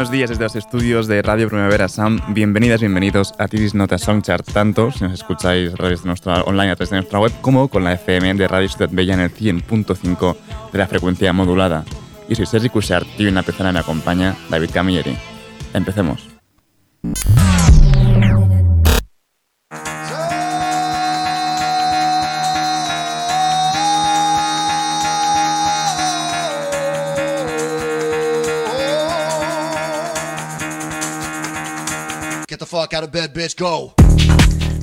Buenos 0.00 0.12
días 0.12 0.30
desde 0.30 0.44
los 0.44 0.56
estudios 0.56 1.06
de 1.08 1.20
Radio 1.20 1.46
Primavera 1.50 1.86
Sound. 1.86 2.22
Bienvenidas, 2.32 2.80
bienvenidos 2.80 3.34
a 3.36 3.48
Tiris 3.48 3.74
Nota 3.74 3.98
Songchart, 3.98 4.50
tanto 4.50 4.90
si 4.90 5.04
nos 5.04 5.12
escucháis 5.12 5.74
de 5.74 5.98
nuestra 6.04 6.42
online 6.44 6.70
a 6.70 6.76
través 6.76 6.88
de 6.88 6.96
nuestra 6.96 7.20
web 7.20 7.30
como 7.42 7.68
con 7.68 7.84
la 7.84 7.92
FM 7.92 8.32
de 8.32 8.48
Radio 8.48 8.66
Ciudad 8.66 8.88
Bella 8.90 9.12
en 9.12 9.20
el 9.20 9.30
100.5 9.30 10.36
de 10.72 10.78
la 10.78 10.86
frecuencia 10.86 11.34
modulada. 11.34 11.84
Y 12.30 12.34
soy 12.34 12.46
Sergi 12.46 12.70
Cushart 12.70 13.06
y 13.18 13.26
una 13.26 13.42
persona 13.42 13.72
me 13.72 13.80
acompaña, 13.80 14.34
David 14.48 14.70
Camilleri. 14.72 15.14
Empecemos. 15.74 16.30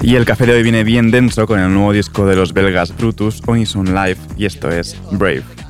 Y 0.01 0.15
el 0.15 0.25
café 0.25 0.45
de 0.45 0.53
hoy 0.53 0.63
viene 0.63 0.83
bien 0.83 1.09
denso 1.09 1.47
con 1.47 1.59
el 1.59 1.73
nuevo 1.73 1.93
disco 1.93 2.25
de 2.25 2.35
los 2.35 2.53
belgas 2.53 2.95
Brutus, 2.95 3.41
On 3.47 3.93
Live, 3.95 4.17
y 4.37 4.45
esto 4.45 4.69
es 4.69 4.95
Brave. 5.11 5.66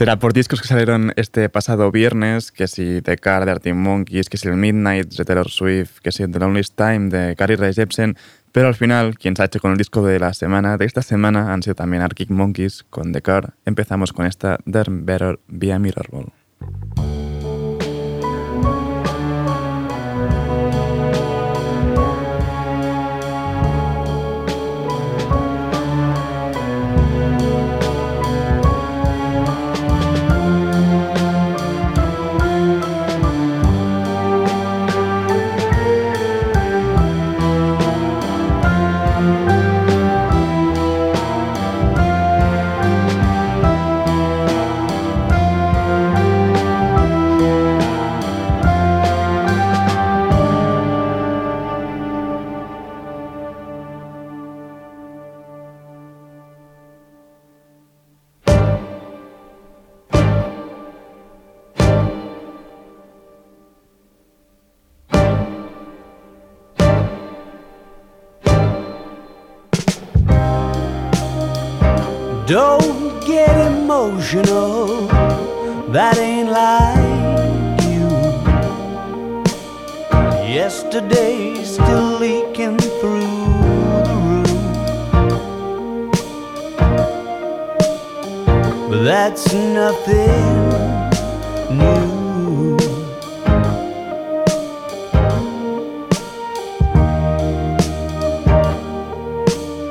Será 0.00 0.18
por 0.18 0.32
discos 0.32 0.62
que 0.62 0.66
salieron 0.66 1.12
este 1.16 1.50
pasado 1.50 1.92
viernes, 1.92 2.52
que 2.52 2.68
si 2.68 3.02
The 3.02 3.18
Car 3.18 3.44
de 3.44 3.50
Arctic 3.50 3.74
Monkeys, 3.74 4.30
que 4.30 4.38
si 4.38 4.48
el 4.48 4.56
Midnight 4.56 5.12
de 5.12 5.26
Taylor 5.26 5.50
Swift, 5.50 5.98
que 5.98 6.10
si 6.10 6.26
The 6.26 6.38
Loneliest 6.38 6.74
Time 6.74 7.10
de 7.10 7.36
Carrie 7.36 7.58
Rae 7.58 7.74
Jepsen, 7.74 8.16
pero 8.50 8.68
al 8.68 8.74
final, 8.74 9.18
quien 9.18 9.36
se 9.36 9.42
ha 9.42 9.44
hecho 9.44 9.60
con 9.60 9.72
el 9.72 9.76
disco 9.76 10.02
de 10.02 10.18
la 10.18 10.32
semana, 10.32 10.78
de 10.78 10.86
esta 10.86 11.02
semana, 11.02 11.52
han 11.52 11.62
sido 11.62 11.74
también 11.74 12.02
Arctic 12.02 12.30
Monkeys 12.30 12.82
con 12.88 13.12
The 13.12 13.20
Car. 13.20 13.52
Empezamos 13.66 14.14
con 14.14 14.24
esta 14.24 14.56
There 14.64 14.90
Better 14.90 15.38
Be 15.48 15.70
a 15.70 15.78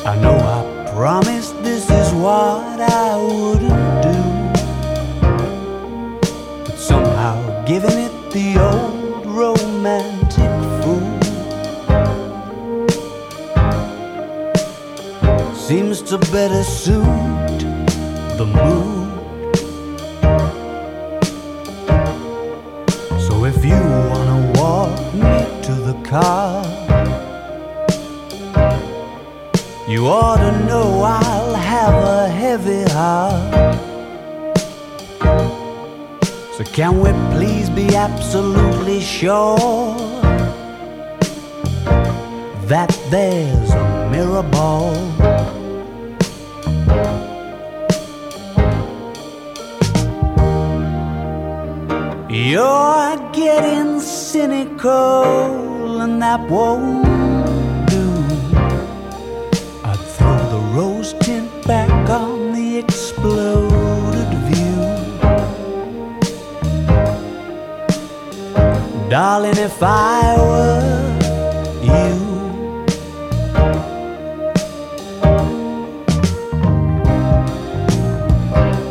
I 0.10 0.16
know 0.16 0.36
I 0.40 0.92
promised 0.92 1.62
this 1.62 1.88
is 1.88 2.12
what 2.14 2.82
I 2.82 3.16
wouldn't 3.16 4.02
do. 4.02 4.20
But 6.66 6.78
somehow 6.80 7.64
giving 7.66 7.96
it 8.08 8.32
the 8.32 8.58
old 8.58 9.28
romantic 9.28 10.52
fool 10.82 11.20
seems 15.54 16.02
to 16.10 16.18
better 16.34 16.64
suit 16.64 17.60
the 18.40 18.48
mood. 18.58 19.10
So 23.28 23.46
if 23.46 23.64
you 23.64 23.80
wanna 24.10 24.54
walk 24.56 25.14
me 25.14 25.62
to 25.68 25.74
the 25.74 25.94
car. 26.04 26.89
Ought 30.10 30.38
to 30.38 30.52
know 30.66 31.04
I'll 31.04 31.54
have 31.54 31.94
a 31.94 32.28
heavy 32.28 32.84
heart. 32.92 33.76
So, 36.56 36.64
can 36.74 37.00
we 37.00 37.12
please 37.36 37.70
be 37.70 37.96
absolutely 37.96 39.02
sure 39.02 39.96
that 42.68 42.90
there's 43.12 43.72
a 43.72 44.10
mirror 44.12 44.44
ball? 44.44 44.96
You're 52.32 53.32
getting 53.32 54.00
cynical, 54.00 56.02
and 56.02 56.22
that 56.22 56.40
won't 56.50 57.19
Darling, 69.10 69.58
if 69.58 69.82
I 69.82 70.36
were 70.38 71.18
you. 71.82 72.10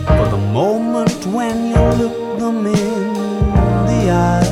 for 0.06 0.28
the 0.28 0.42
moment 0.52 1.24
when 1.28 1.68
you 1.68 1.82
look 2.02 2.38
them 2.38 2.66
in 2.66 3.14
the 3.86 4.10
eye 4.10 4.44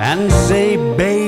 and 0.00 0.32
say, 0.32 0.76
Baby, 0.96 1.25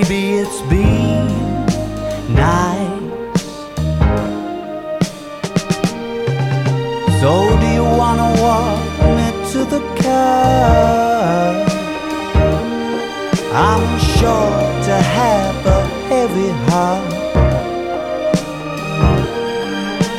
I'm 13.52 13.98
sure 14.16 14.56
to 14.88 14.96
have 15.18 15.66
a 15.66 15.80
heavy 16.08 16.50
heart. 16.68 17.12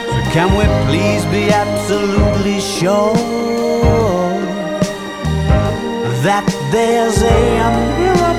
So 0.09 0.19
can 0.33 0.49
we 0.57 0.65
please 0.87 1.23
be 1.35 1.43
absolutely 1.51 2.59
sure 2.59 3.13
that 6.25 6.45
there's 6.71 7.21
a 7.21 7.69
mirror 7.97 8.35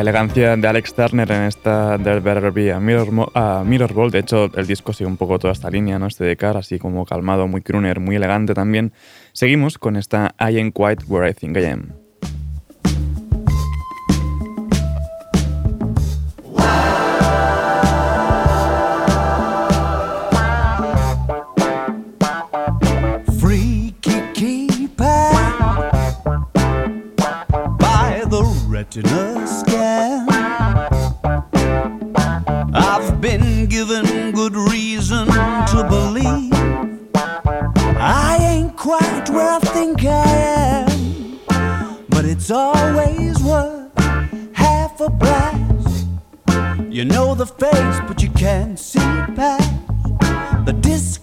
la 0.00 0.10
elegancia 0.10 0.56
de 0.56 0.66
Alex 0.66 0.94
Turner 0.94 1.30
en 1.30 1.42
esta 1.42 1.98
There 2.02 2.20
Better 2.20 2.50
Be 2.50 2.72
a 2.72 2.80
Mirror, 2.80 3.66
Mirror 3.66 3.92
Ball. 3.92 4.10
De 4.10 4.20
hecho, 4.20 4.50
el 4.56 4.66
disco 4.66 4.94
sigue 4.94 5.08
un 5.08 5.18
poco 5.18 5.38
toda 5.38 5.52
esta 5.52 5.68
línea, 5.68 5.98
¿no? 5.98 6.06
Este 6.06 6.24
de 6.24 6.38
cara, 6.38 6.60
así 6.60 6.78
como 6.78 7.04
calmado, 7.04 7.46
muy 7.46 7.60
crooner, 7.60 8.00
muy 8.00 8.16
elegante 8.16 8.54
también. 8.54 8.94
Seguimos 9.32 9.76
con 9.76 9.96
esta 9.96 10.34
I 10.40 10.56
Ain't 10.56 10.74
Quite 10.74 11.04
Where 11.06 11.28
I 11.28 11.34
Think 11.34 11.58
I 11.58 11.64
Am. 11.66 11.99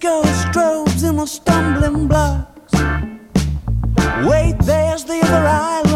Disco 0.08 0.22
strobes 0.24 1.04
and 1.04 1.18
the 1.18 1.26
stumbling 1.26 2.08
blocks. 2.08 2.72
Wait, 4.26 4.56
there's 4.60 5.04
the 5.04 5.20
other 5.22 5.46
island 5.46 5.87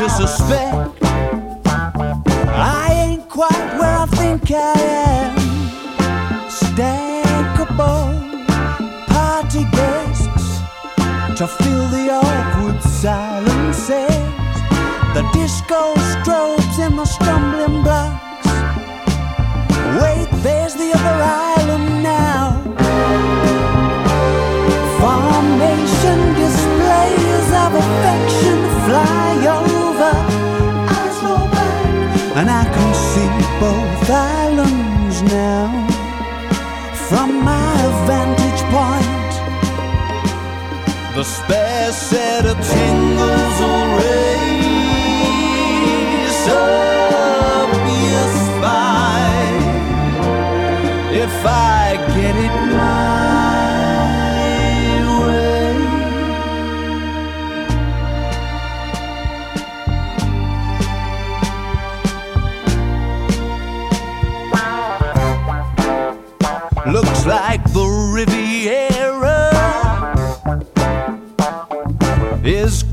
to 0.00 0.08
suspect 0.08 1.02
I 2.56 2.88
ain't 3.04 3.28
quite 3.28 3.68
where 3.78 3.98
I 3.98 4.06
think 4.06 4.50
I 4.50 4.72
am. 5.12 5.36
Stackable 6.48 8.08
party 9.08 9.64
guests 9.76 10.62
to 11.36 11.46
fill 11.46 11.86
the 11.88 12.04
awkward 12.12 12.82
silences. 12.82 14.24
The 15.12 15.22
disco 15.34 15.92
strobes 16.12 16.78
and 16.78 16.98
the 16.98 17.04
stumbling 17.04 17.82
blocks. 17.82 18.48
Wait, 20.00 20.28
there's 20.42 20.74
the 20.76 20.92
other 20.96 21.18
island 21.52 22.02
now. 22.02 22.56
Formation 24.98 26.20
displays 26.40 27.48
of 27.64 27.74
affection 27.74 28.39
and 32.40 32.48
I 32.48 32.64
can 32.64 32.94
see 33.12 33.30
both 33.60 34.10
islands 34.10 35.20
now. 35.20 35.68
From 37.08 37.28
my 37.44 37.76
vantage 38.08 38.62
point, 38.74 39.32
the 41.16 41.22
spare 41.22 41.92
set 41.92 42.46
of 42.46 42.56
tingles 42.74 43.56
will 43.60 43.88
raise 44.00 44.40
up 46.48 47.70
your 48.08 48.28
spine 48.46 49.60
if 51.24 51.34
I 51.44 51.89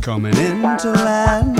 coming 0.08 0.38
into 0.38 0.90
land. 1.04 1.60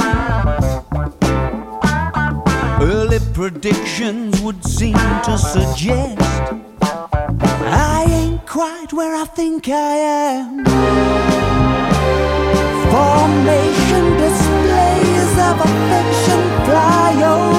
Early 2.82 3.20
predictions 3.34 4.40
would 4.40 4.64
seem 4.64 4.94
to 4.94 5.38
suggest 5.38 6.22
I 8.00 8.06
ain't 8.08 8.48
quite 8.48 8.94
where 8.94 9.14
I 9.18 9.26
think 9.26 9.68
I 9.68 9.96
am. 10.32 10.64
Formation 12.94 14.06
displays 14.26 15.34
of 15.50 15.56
affection 15.68 16.42
fly 16.68 17.24
over. 17.26 17.57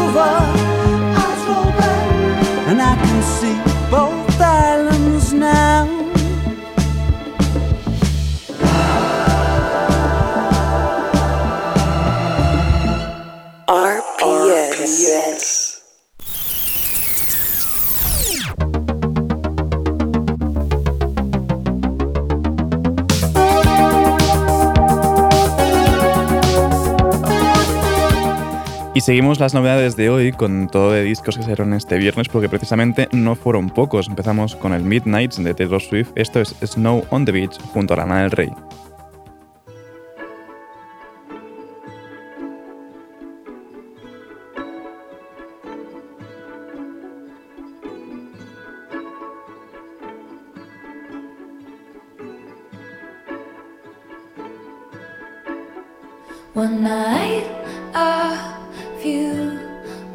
Y 28.99 29.00
seguimos 29.00 29.38
las 29.38 29.55
novedades 29.55 29.95
de 29.95 30.11
hoy 30.11 30.33
con 30.33 30.67
todo 30.67 30.90
de 30.90 31.05
discos 31.05 31.37
que 31.37 31.43
salieron 31.43 31.73
este 31.73 31.99
viernes 31.99 32.26
porque 32.26 32.49
precisamente 32.49 33.09
no 33.12 33.37
fueron 33.37 33.71
pocos. 33.71 34.09
Empezamos 34.09 34.57
con 34.57 34.73
el 34.73 34.83
Midnights 34.83 35.37
de 35.37 35.55
Taylor 35.55 35.81
Swift. 35.81 36.11
Esto 36.17 36.40
es 36.40 36.57
Snow 36.64 37.05
on 37.11 37.25
the 37.25 37.31
Beach 37.31 37.57
junto 37.73 37.95
a 37.95 37.99
Lana 37.99 38.23
del 38.23 38.33
Rey. 38.33 38.50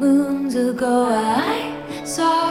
Moons 0.04 0.54
ago, 0.54 1.06
I 1.08 2.04
saw 2.04 2.42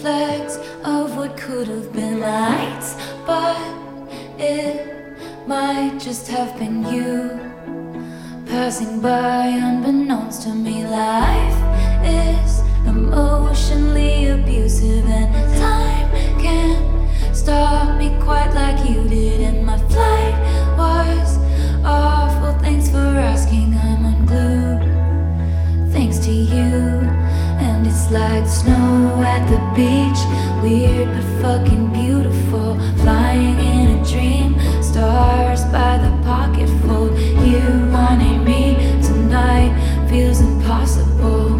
flecks 0.00 0.56
of 0.84 1.16
what 1.16 1.36
could 1.36 1.68
have 1.68 1.92
been 1.92 2.18
lights, 2.20 2.96
but 3.24 3.56
it 4.36 5.16
might 5.46 5.94
just 6.00 6.26
have 6.28 6.58
been 6.58 6.78
you 6.92 7.12
passing 8.46 9.00
by 9.00 9.46
unbeknownst 9.68 10.42
to 10.44 10.52
me. 10.66 10.84
Life 10.84 11.60
is 12.04 12.52
emotionally 12.94 14.26
abusive, 14.36 15.06
and 15.20 15.30
time 15.66 16.08
can't 16.44 16.84
stop 17.42 17.96
me 18.00 18.08
quite 18.26 18.52
like 18.60 18.78
you 18.90 19.06
did. 19.08 19.40
And 19.48 19.64
my 19.64 19.78
flight 19.92 20.36
was 20.82 21.30
awful. 21.84 22.52
Thanks 22.64 22.90
for 22.90 23.06
asking. 23.30 23.70
Thanks 26.02 26.18
to 26.26 26.32
you. 26.32 26.74
And 27.62 27.86
it's 27.86 28.10
like 28.10 28.44
snow 28.48 29.22
at 29.24 29.46
the 29.48 29.60
beach. 29.76 30.18
Weird 30.60 31.06
but 31.06 31.40
fucking 31.40 31.92
beautiful. 31.92 32.74
Flying 32.96 33.56
in 33.60 34.00
a 34.00 34.04
dream. 34.04 34.58
Stars 34.82 35.62
by 35.66 35.98
the 35.98 36.10
pocketful. 36.24 37.16
You 37.46 37.62
wanting 37.92 38.42
me 38.42 38.74
tonight 39.00 39.72
feels 40.10 40.40
impossible. 40.40 41.50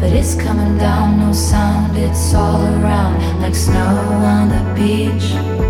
But 0.00 0.12
it's 0.12 0.36
coming 0.36 0.78
down, 0.78 1.18
no 1.18 1.32
sound, 1.32 1.98
it's 1.98 2.32
all 2.34 2.62
around. 2.62 3.42
Like 3.42 3.56
snow 3.56 3.96
on 4.22 4.50
the 4.50 4.62
beach. 4.76 5.67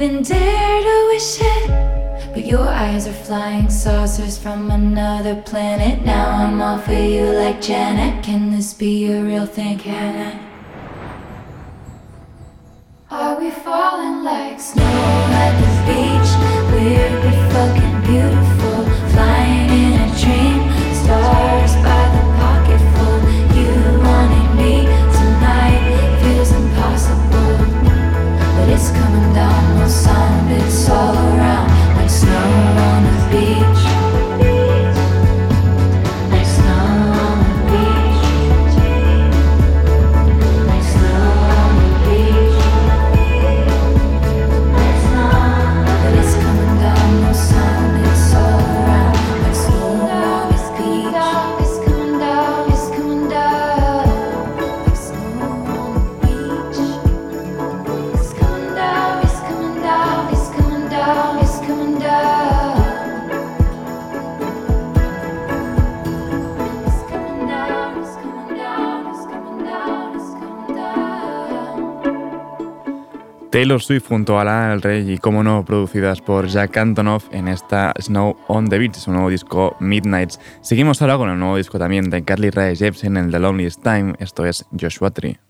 even 0.00 0.22
dare 0.22 0.80
to 0.80 1.08
wish 1.08 1.38
it. 1.40 2.32
But 2.32 2.46
your 2.46 2.68
eyes 2.68 3.08
are 3.08 3.20
flying 3.26 3.68
saucers 3.68 4.38
from 4.38 4.70
another 4.70 5.42
planet. 5.42 6.04
Now 6.04 6.30
I'm 6.30 6.62
all 6.62 6.78
for 6.78 6.92
you 6.92 7.24
like 7.24 7.60
Janet. 7.60 8.22
Can 8.22 8.52
this 8.52 8.72
be 8.74 9.10
a 9.10 9.20
real 9.24 9.44
thing? 9.44 9.76
Can 9.76 10.14
I? 10.28 10.34
Are 13.10 13.40
we 13.40 13.50
falling 13.50 14.22
like 14.22 14.60
snow 14.60 14.84
at 14.84 15.54
the 15.62 15.70
beach? 15.88 16.30
We're 16.70 17.50
fucking. 17.50 17.87
Taylor 73.58 73.82
Swift 73.82 74.06
junto 74.06 74.38
a 74.38 74.44
Lana 74.44 74.70
del 74.70 74.82
Rey 74.82 75.14
y, 75.14 75.18
como 75.18 75.42
no, 75.42 75.64
producidas 75.64 76.20
por 76.20 76.46
Jack 76.46 76.76
Antonoff 76.76 77.24
en 77.32 77.48
esta 77.48 77.92
Snow 78.00 78.36
on 78.46 78.68
the 78.68 78.78
Beach, 78.78 78.94
su 78.94 79.10
nuevo 79.10 79.30
disco 79.30 79.76
Midnights. 79.80 80.38
Seguimos 80.60 81.02
ahora 81.02 81.16
con 81.16 81.28
el 81.28 81.40
nuevo 81.40 81.56
disco 81.56 81.76
también 81.76 82.08
de 82.08 82.22
Carly 82.22 82.50
Rae 82.50 82.76
Jepsen, 82.76 83.16
el 83.16 83.32
The 83.32 83.40
Loneliest 83.40 83.82
Time, 83.82 84.14
esto 84.20 84.46
es 84.46 84.64
Joshua 84.80 85.10
Tree. 85.10 85.40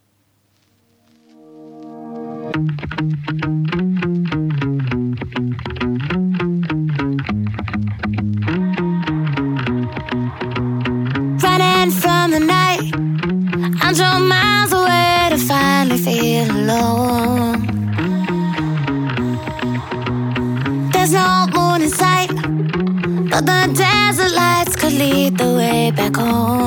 Back 25.91 26.17
home. 26.17 26.58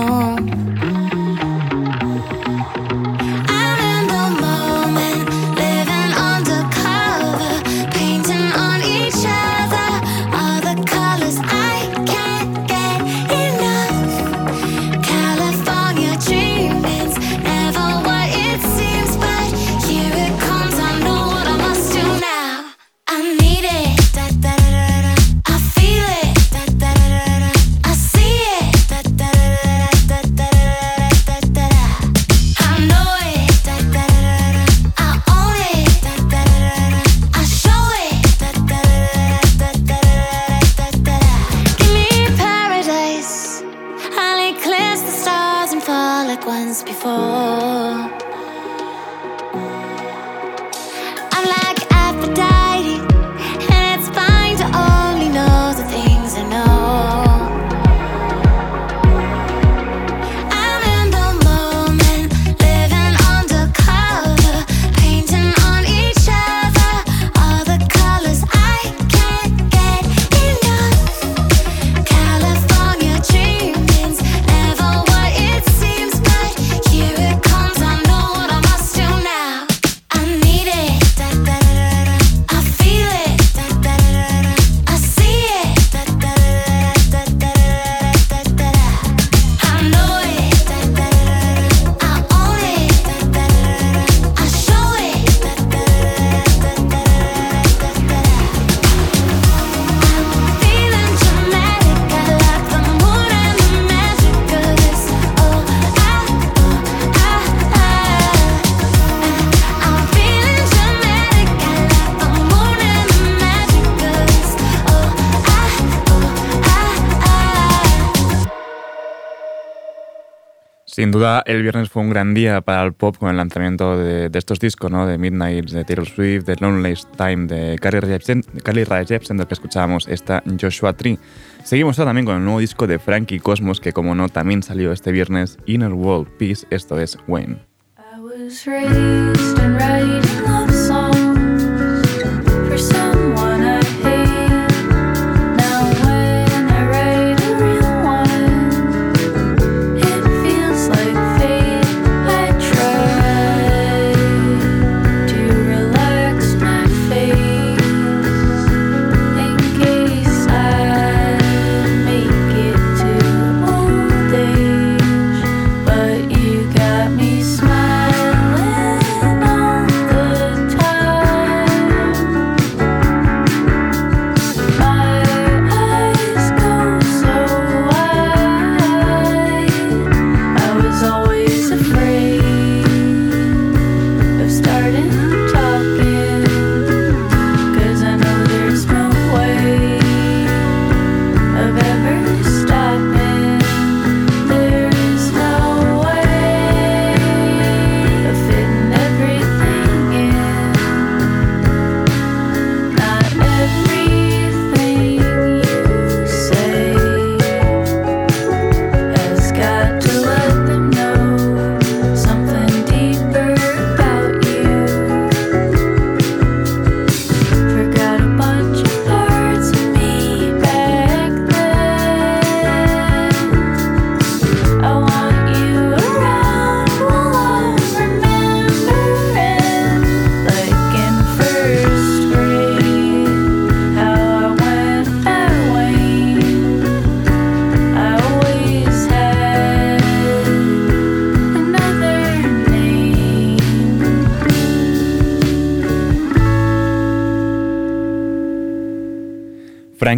Sin 120.92 121.10
duda, 121.12 121.42
el 121.46 121.62
viernes 121.62 121.90
fue 121.90 122.02
un 122.02 122.10
gran 122.10 122.34
día 122.34 122.60
para 122.60 122.84
el 122.84 122.92
pop 122.92 123.16
con 123.18 123.30
el 123.30 123.38
lanzamiento 123.38 123.98
de, 123.98 124.30
estos 124.34 124.60
discos, 124.60 124.92
¿no? 124.92 125.08
De 125.08 125.18
Midnight, 125.18 125.70
de 125.70 125.86
Taylor 125.86 126.06
Swift, 126.06 126.44
de 126.44 126.58
Loneliest 126.60 127.10
Time, 127.16 127.48
de 127.48 127.78
Carly 127.80 128.84
Rae 128.84 129.06
Jepsen, 129.06 129.38
del 129.38 129.48
que 129.48 129.54
escuchábamos 129.54 130.10
esta 130.10 130.44
Joshua 130.60 130.92
Tree. 130.92 131.18
Seguimos 131.64 131.98
ahora 131.98 132.10
también 132.10 132.26
con 132.26 132.36
el 132.36 132.44
nuevo 132.44 132.60
disco 132.60 132.88
de 132.88 133.00
Frankie 133.00 133.40
Cosmos, 133.40 133.80
que 133.80 133.94
como 133.94 134.16
no, 134.16 134.28
también 134.28 134.64
salió 134.64 134.92
este 134.92 135.14
viernes, 135.14 135.58
Inner 135.66 135.94
World 135.94 136.28
Peace, 136.38 136.68
esto 136.72 137.00
es 137.00 137.18
Wayne. 137.26 137.60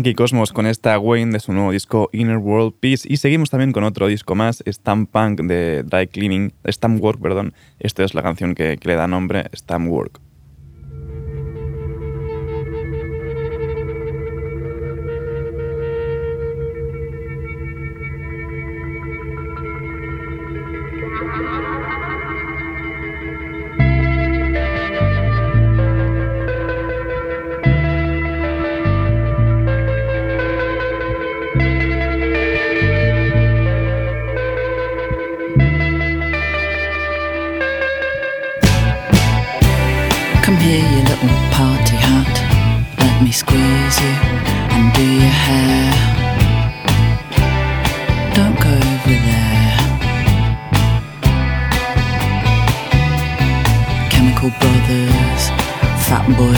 Frankie 0.03 0.15
Cosmos 0.15 0.51
con 0.51 0.67
esta 0.67 0.99
Wayne 0.99 1.31
de 1.31 1.39
su 1.39 1.53
nuevo 1.53 1.71
disco 1.71 2.09
Inner 2.11 2.35
World 2.35 2.73
Peace. 2.77 3.07
Y 3.09 3.15
seguimos 3.15 3.49
también 3.49 3.71
con 3.71 3.85
otro 3.85 4.07
disco 4.07 4.35
más, 4.35 4.61
Stamp 4.67 5.09
Punk 5.09 5.39
de 5.43 5.83
Dry 5.83 6.07
Cleaning, 6.07 6.51
Stamp 6.67 7.01
Work, 7.01 7.21
perdón. 7.21 7.53
Esta 7.79 8.03
es 8.03 8.13
la 8.13 8.21
canción 8.21 8.53
que, 8.53 8.75
que 8.75 8.89
le 8.89 8.95
da 8.95 9.07
nombre, 9.07 9.45
Stamp 9.55 9.89
Work. 9.89 10.22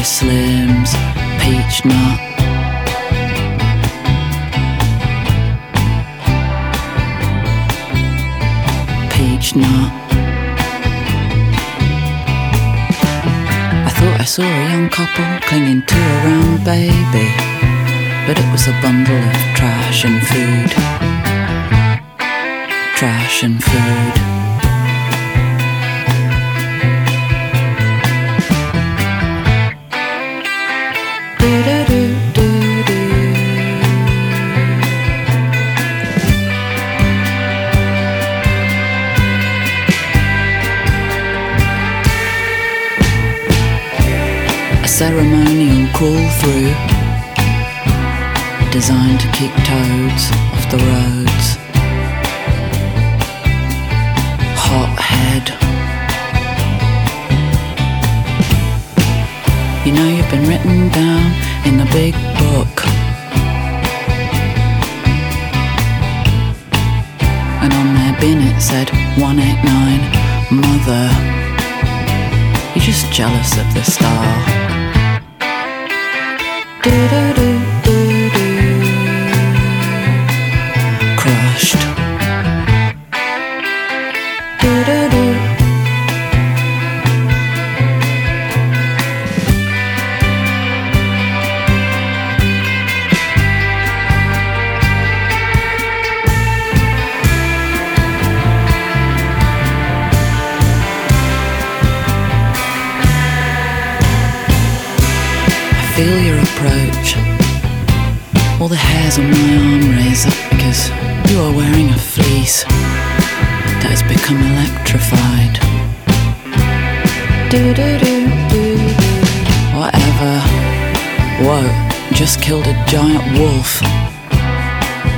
Slims, 0.06 0.94
Peach 1.42 1.84
Nut. 1.84 2.20
Peach 9.10 9.56
Nut. 9.56 9.92
I 13.82 13.90
thought 13.90 14.18
I 14.20 14.26
saw 14.26 14.44
a 14.44 14.70
young 14.70 14.90
couple 14.90 15.26
clinging 15.48 15.82
to 15.82 15.96
a 15.96 16.24
round 16.24 16.64
baby, 16.64 17.28
but 18.28 18.38
it 18.38 18.52
was 18.52 18.68
a 18.68 18.78
bundle 18.84 19.18
of 19.18 19.56
trash 19.58 20.06
and 20.06 20.22
food. 20.28 20.70
Trash 22.96 23.44
and 23.44 23.64
food. 23.64 24.65
ceremonial 44.98 45.88
crawl 45.94 46.30
through 46.40 46.72
designed 48.72 49.20
to 49.20 49.28
kick 49.34 49.52
toads 49.66 50.32
off 50.54 50.72
the 50.72 50.78
roads. 50.78 51.65
You 59.86 59.92
know 59.92 60.08
you've 60.10 60.32
been 60.32 60.48
written 60.48 60.90
down 60.90 61.32
in 61.64 61.78
the 61.78 61.86
big 61.94 62.14
book. 62.42 62.88
And 67.62 67.72
on 67.72 67.94
their 67.94 68.20
bin 68.20 68.42
it 68.42 68.60
said 68.60 68.90
189 69.20 70.26
Mother. 70.50 71.06
You're 72.74 72.84
just 72.84 73.12
jealous 73.14 73.58
of 73.60 73.74
the 73.76 73.84
star. 73.84 74.26
Do-do-do. 76.82 77.55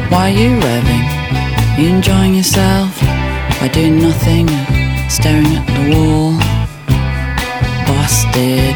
Why 0.10 0.32
are 0.32 0.38
you 0.42 0.58
revving? 0.58 1.06
You 1.78 1.90
enjoying 1.90 2.36
yourself 2.36 2.98
by 3.60 3.68
doing 3.68 4.00
nothing 4.00 4.50
and 4.50 5.12
staring 5.12 5.48
at 5.48 5.68
the 5.68 5.84
wall? 5.92 6.32
Busted. 7.86 8.76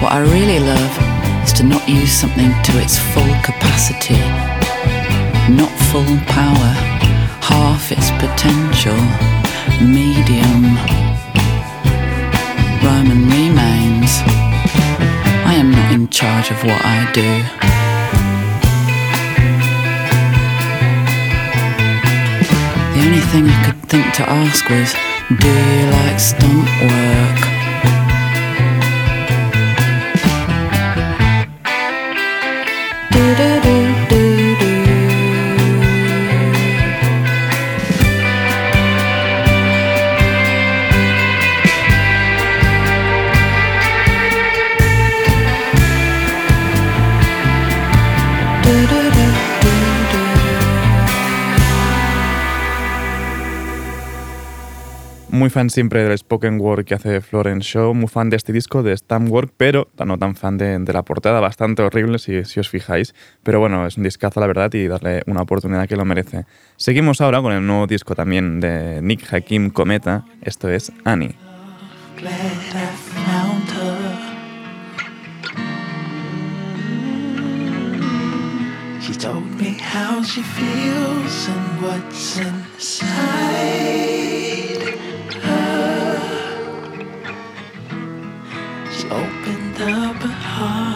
What 0.00 0.12
I 0.12 0.20
really 0.20 0.60
love 0.60 0.94
is 1.42 1.52
to 1.54 1.64
not 1.64 1.88
use 1.88 2.12
something 2.12 2.50
to 2.50 2.72
its 2.78 2.98
full 2.98 3.34
capacity, 3.42 4.20
not 5.52 5.72
full 5.90 6.16
power, 6.30 6.70
half 7.42 7.90
its 7.90 8.10
potential, 8.22 8.98
medium. 9.82 10.78
Roman 12.86 13.26
remains. 13.26 14.22
I 15.50 15.54
am 15.58 15.72
not 15.72 15.92
in 15.92 16.08
charge 16.08 16.52
of 16.52 16.62
what 16.62 16.80
I 16.84 17.10
do. 17.12 17.77
Only 23.18 23.30
thing 23.32 23.48
I 23.48 23.64
could 23.64 23.88
think 23.88 24.14
to 24.14 24.30
ask 24.30 24.68
was, 24.68 24.94
do 25.40 25.48
you 25.48 25.90
like 25.90 26.20
stunt 26.20 26.68
work? 26.82 27.47
Muy 55.48 55.52
fan 55.54 55.70
siempre 55.70 56.04
del 56.04 56.18
spoken 56.18 56.60
word 56.60 56.84
que 56.84 56.94
hace 56.94 57.22
Florence 57.22 57.66
Shaw, 57.66 57.94
muy 57.94 58.08
fan 58.08 58.28
de 58.28 58.36
este 58.36 58.52
disco 58.52 58.82
de 58.82 58.94
Stamp 58.94 59.30
Work, 59.30 59.54
pero 59.56 59.88
no 60.04 60.18
tan 60.18 60.36
fan 60.36 60.58
de, 60.58 60.78
la 60.92 61.02
portada, 61.02 61.40
bastante 61.40 61.80
horrible 61.80 62.18
si, 62.18 62.44
si 62.44 62.60
os 62.60 62.68
fijáis. 62.68 63.14
Pero 63.44 63.58
bueno, 63.58 63.86
es 63.86 63.96
un 63.96 64.02
discazo 64.02 64.40
la 64.40 64.46
verdad 64.46 64.70
y 64.74 64.86
darle 64.88 65.22
una 65.26 65.40
oportunidad 65.40 65.88
que 65.88 65.96
lo 65.96 66.04
merece. 66.04 66.44
Seguimos 66.76 67.22
ahora 67.22 67.40
con 67.40 67.54
el 67.54 67.66
nuevo 67.66 67.86
disco 67.86 68.14
también 68.14 68.60
de 68.60 69.00
Nick 69.00 69.32
Hakim 69.32 69.70
Cometa, 69.70 70.26
esto 70.42 70.68
es 70.68 70.92
Annie. 71.04 71.34
Opened 89.10 89.80
up 89.80 90.22
a 90.22 90.28
heart, 90.28 90.87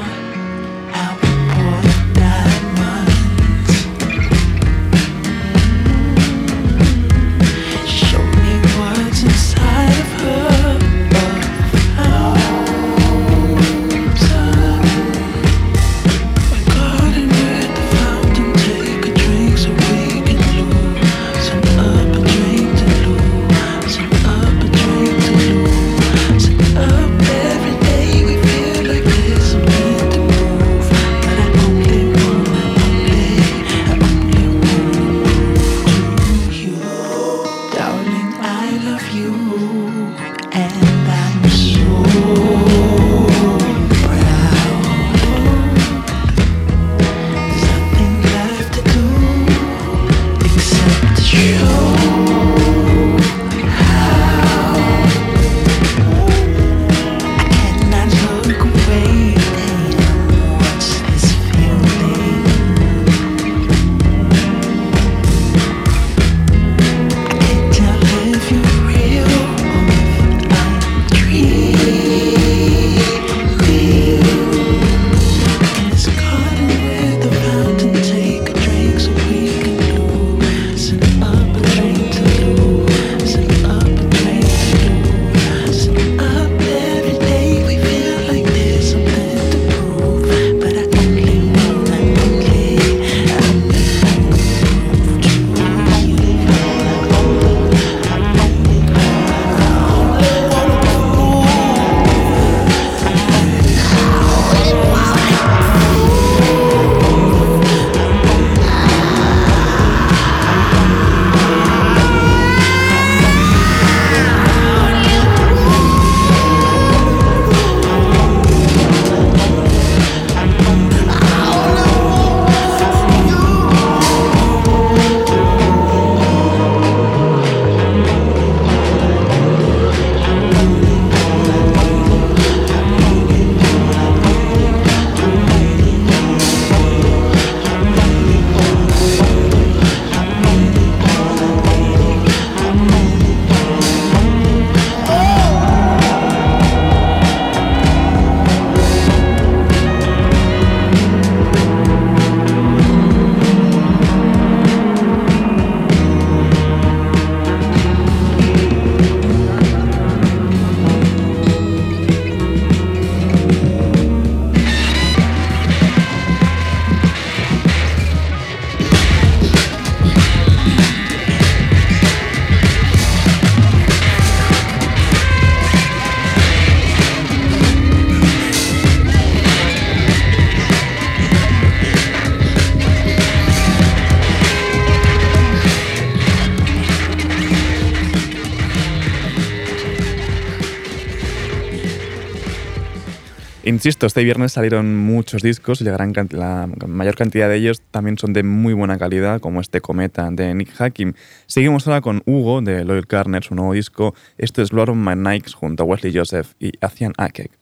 Insisto, 193.83 194.07
este 194.07 194.23
viernes 194.23 194.53
salieron 194.53 194.97
muchos 194.97 195.43
discos 195.43 195.81
y 195.81 195.85
la, 195.85 195.97
la 196.31 196.69
mayor 196.87 197.17
cantidad 197.17 197.49
de 197.49 197.57
ellos 197.57 197.83
también 197.91 198.17
son 198.17 198.33
de 198.33 198.45
muy 198.45 198.75
buena 198.75 198.97
calidad, 198.97 199.41
como 199.41 199.61
este 199.61 199.81
Cometa 199.81 200.31
de 200.31 200.55
Nick 200.55 200.81
Hakim. 200.81 201.15
Seguimos 201.47 201.89
ahora 201.89 202.01
con 202.01 202.23
Hugo 202.25 202.61
de 202.61 202.85
Loyal 202.85 203.09
Carner, 203.09 203.43
su 203.43 203.57
nuevo 203.57 203.73
disco. 203.73 204.15
Esto 204.39 204.63
es 204.63 204.73
Lord 204.73 204.91
of 204.91 204.97
My 204.97 205.17
Nikes 205.17 205.55
junto 205.55 205.83
a 205.83 205.87
Wesley 205.87 206.17
Joseph 206.17 206.53
y 206.61 206.71
Acian 206.81 207.13
Akek. 207.19 207.62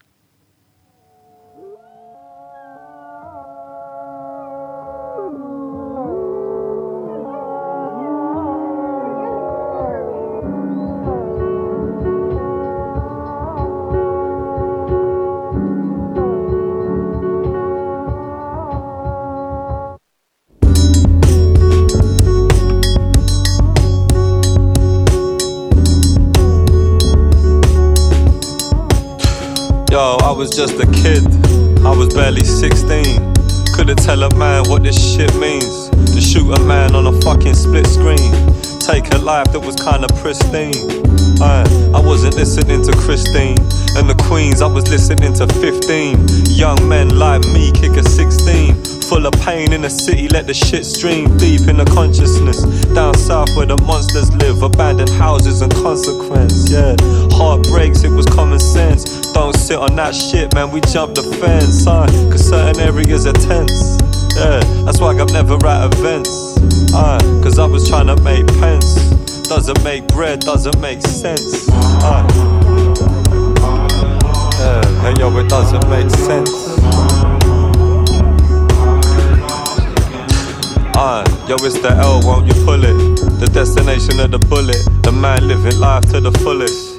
Pristine. 40.20 40.74
Uh, 41.40 41.64
I 41.94 42.00
wasn't 42.00 42.36
listening 42.36 42.82
to 42.84 42.92
Christine 42.92 43.58
and 43.96 44.08
the 44.08 44.14
Queens, 44.28 44.62
I 44.62 44.66
was 44.66 44.88
listening 44.88 45.32
to 45.34 45.46
15. 45.46 46.46
Young 46.54 46.88
men 46.88 47.18
like 47.18 47.42
me 47.52 47.72
kick 47.72 47.92
a 47.96 48.04
16 48.04 49.00
full 49.10 49.26
of 49.26 49.32
pain 49.42 49.72
in 49.72 49.82
the 49.82 49.90
city, 49.90 50.28
let 50.28 50.46
the 50.46 50.54
shit 50.54 50.86
stream 50.86 51.36
deep 51.36 51.66
in 51.66 51.76
the 51.76 51.84
consciousness. 51.86 52.62
Down 52.94 53.14
south 53.14 53.48
where 53.56 53.66
the 53.66 53.76
monsters 53.82 54.32
live, 54.36 54.62
abandoned 54.62 55.10
houses 55.10 55.62
and 55.62 55.72
consequence. 55.74 56.70
Yeah, 56.70 56.94
Heartbreaks, 57.32 58.04
it 58.04 58.10
was 58.10 58.26
common 58.26 58.60
sense. 58.60 59.32
Don't 59.32 59.56
sit 59.56 59.78
on 59.78 59.96
that 59.96 60.14
shit, 60.14 60.54
man, 60.54 60.70
we 60.70 60.80
jump 60.82 61.14
the 61.16 61.22
fence, 61.40 61.84
huh? 61.84 62.06
Cause 62.30 62.48
certain 62.48 62.80
areas 62.80 63.26
are 63.26 63.32
tense. 63.32 63.98
Yeah, 64.36 64.60
that's 64.84 65.00
why 65.00 65.10
I'm 65.10 65.26
never 65.32 65.54
at 65.66 65.92
events. 65.92 66.56
Uh, 66.94 67.18
cause 67.42 67.58
I 67.58 67.66
was 67.66 67.88
trying 67.88 68.06
to 68.06 68.16
make 68.22 68.46
pence. 68.62 69.29
Doesn't 69.50 69.82
make 69.82 70.06
bread, 70.06 70.38
doesn't 70.38 70.80
make 70.80 71.00
sense. 71.02 71.68
Uh. 71.68 72.24
Yeah, 74.60 75.02
hey 75.02 75.18
yo, 75.18 75.36
it 75.38 75.48
doesn't 75.48 75.90
make 75.90 76.08
sense. 76.08 76.78
Uh, 80.96 81.24
yo, 81.48 81.56
it's 81.66 81.80
the 81.80 81.90
L, 82.00 82.20
won't 82.22 82.46
you 82.46 82.64
pull 82.64 82.84
it? 82.84 83.16
The 83.40 83.50
destination 83.52 84.20
of 84.20 84.30
the 84.30 84.38
bullet, 84.38 84.86
the 85.02 85.10
man 85.10 85.48
living 85.48 85.80
life 85.80 86.08
to 86.12 86.20
the 86.20 86.30
fullest. 86.30 86.89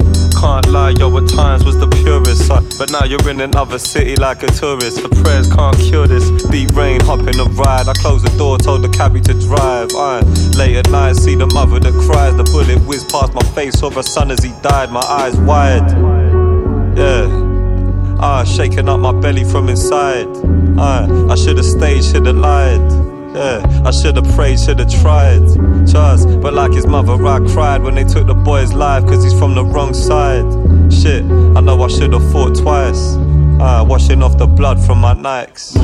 Can't 0.42 0.68
lie, 0.70 0.90
yo, 0.98 1.16
at 1.18 1.30
times 1.30 1.64
was 1.64 1.78
the 1.78 1.86
purest. 1.88 2.50
Uh, 2.50 2.62
but 2.80 2.92
now 2.92 3.06
you're 3.06 3.30
in 3.30 3.42
another 3.42 3.78
city 3.78 4.16
like 4.16 4.42
a 4.42 4.48
tourist. 4.48 5.04
The 5.04 5.10
prayers 5.22 5.48
can't 5.54 5.78
cure 5.78 6.08
this. 6.08 6.32
Deep 6.50 6.72
rain, 6.76 7.00
hop 7.02 7.20
in 7.20 7.38
the 7.38 7.48
ride. 7.54 7.88
I 7.88 7.94
closed 7.94 8.26
the 8.26 8.36
door, 8.40 8.58
told 8.58 8.82
the 8.82 8.90
cabbie 8.90 9.22
to 9.22 9.34
drive. 9.36 9.90
Uh, 9.94 10.22
late 10.58 10.78
at 10.78 10.90
night, 10.90 11.18
see 11.18 11.36
the 11.36 11.46
mother 11.46 11.80
that 11.80 11.94
cries. 12.08 12.36
The 12.38 12.44
bullet 12.46 12.80
whizzed 12.88 13.12
past 13.12 13.36
my 13.36 13.44
face, 13.54 13.78
saw 13.78 13.92
her 13.92 14.02
son 14.02 14.32
as 14.32 14.44
he 14.44 14.52
died. 14.64 14.92
My 14.92 15.02
eyes 15.02 15.38
wide. 15.38 15.88
Yeah. 16.98 17.30
Ah, 18.20 18.44
shaking 18.44 18.90
up 18.90 19.00
my 19.00 19.12
belly 19.12 19.44
from 19.44 19.70
inside. 19.70 20.26
Uh, 20.76 21.28
I 21.30 21.36
should've 21.36 21.64
stayed, 21.64 22.04
should've 22.04 22.36
lied. 22.36 23.11
Yeah, 23.34 23.84
I 23.86 23.92
should've 23.92 24.28
prayed, 24.36 24.60
should've 24.60 24.92
tried. 25.02 25.40
Trust, 25.90 26.28
but 26.42 26.54
like 26.54 26.74
his 26.74 26.86
mother, 26.86 27.14
I 27.26 27.40
cried 27.54 27.82
when 27.82 27.96
they 27.96 28.04
took 28.04 28.28
the 28.28 28.34
boy's 28.34 28.74
life, 28.74 29.06
cause 29.06 29.24
he's 29.24 29.34
from 29.34 29.56
the 29.56 29.64
wrong 29.64 29.94
side. 29.94 30.44
Shit, 30.92 31.24
I 31.24 31.62
know 31.62 31.82
I 31.82 31.88
should've 31.88 32.30
fought 32.34 32.56
twice. 32.58 33.16
Uh, 33.62 33.86
washing 33.88 34.22
off 34.22 34.38
the 34.38 34.48
blood 34.48 34.84
from 34.86 35.00
my 35.00 35.14
Nikes. 35.14 35.78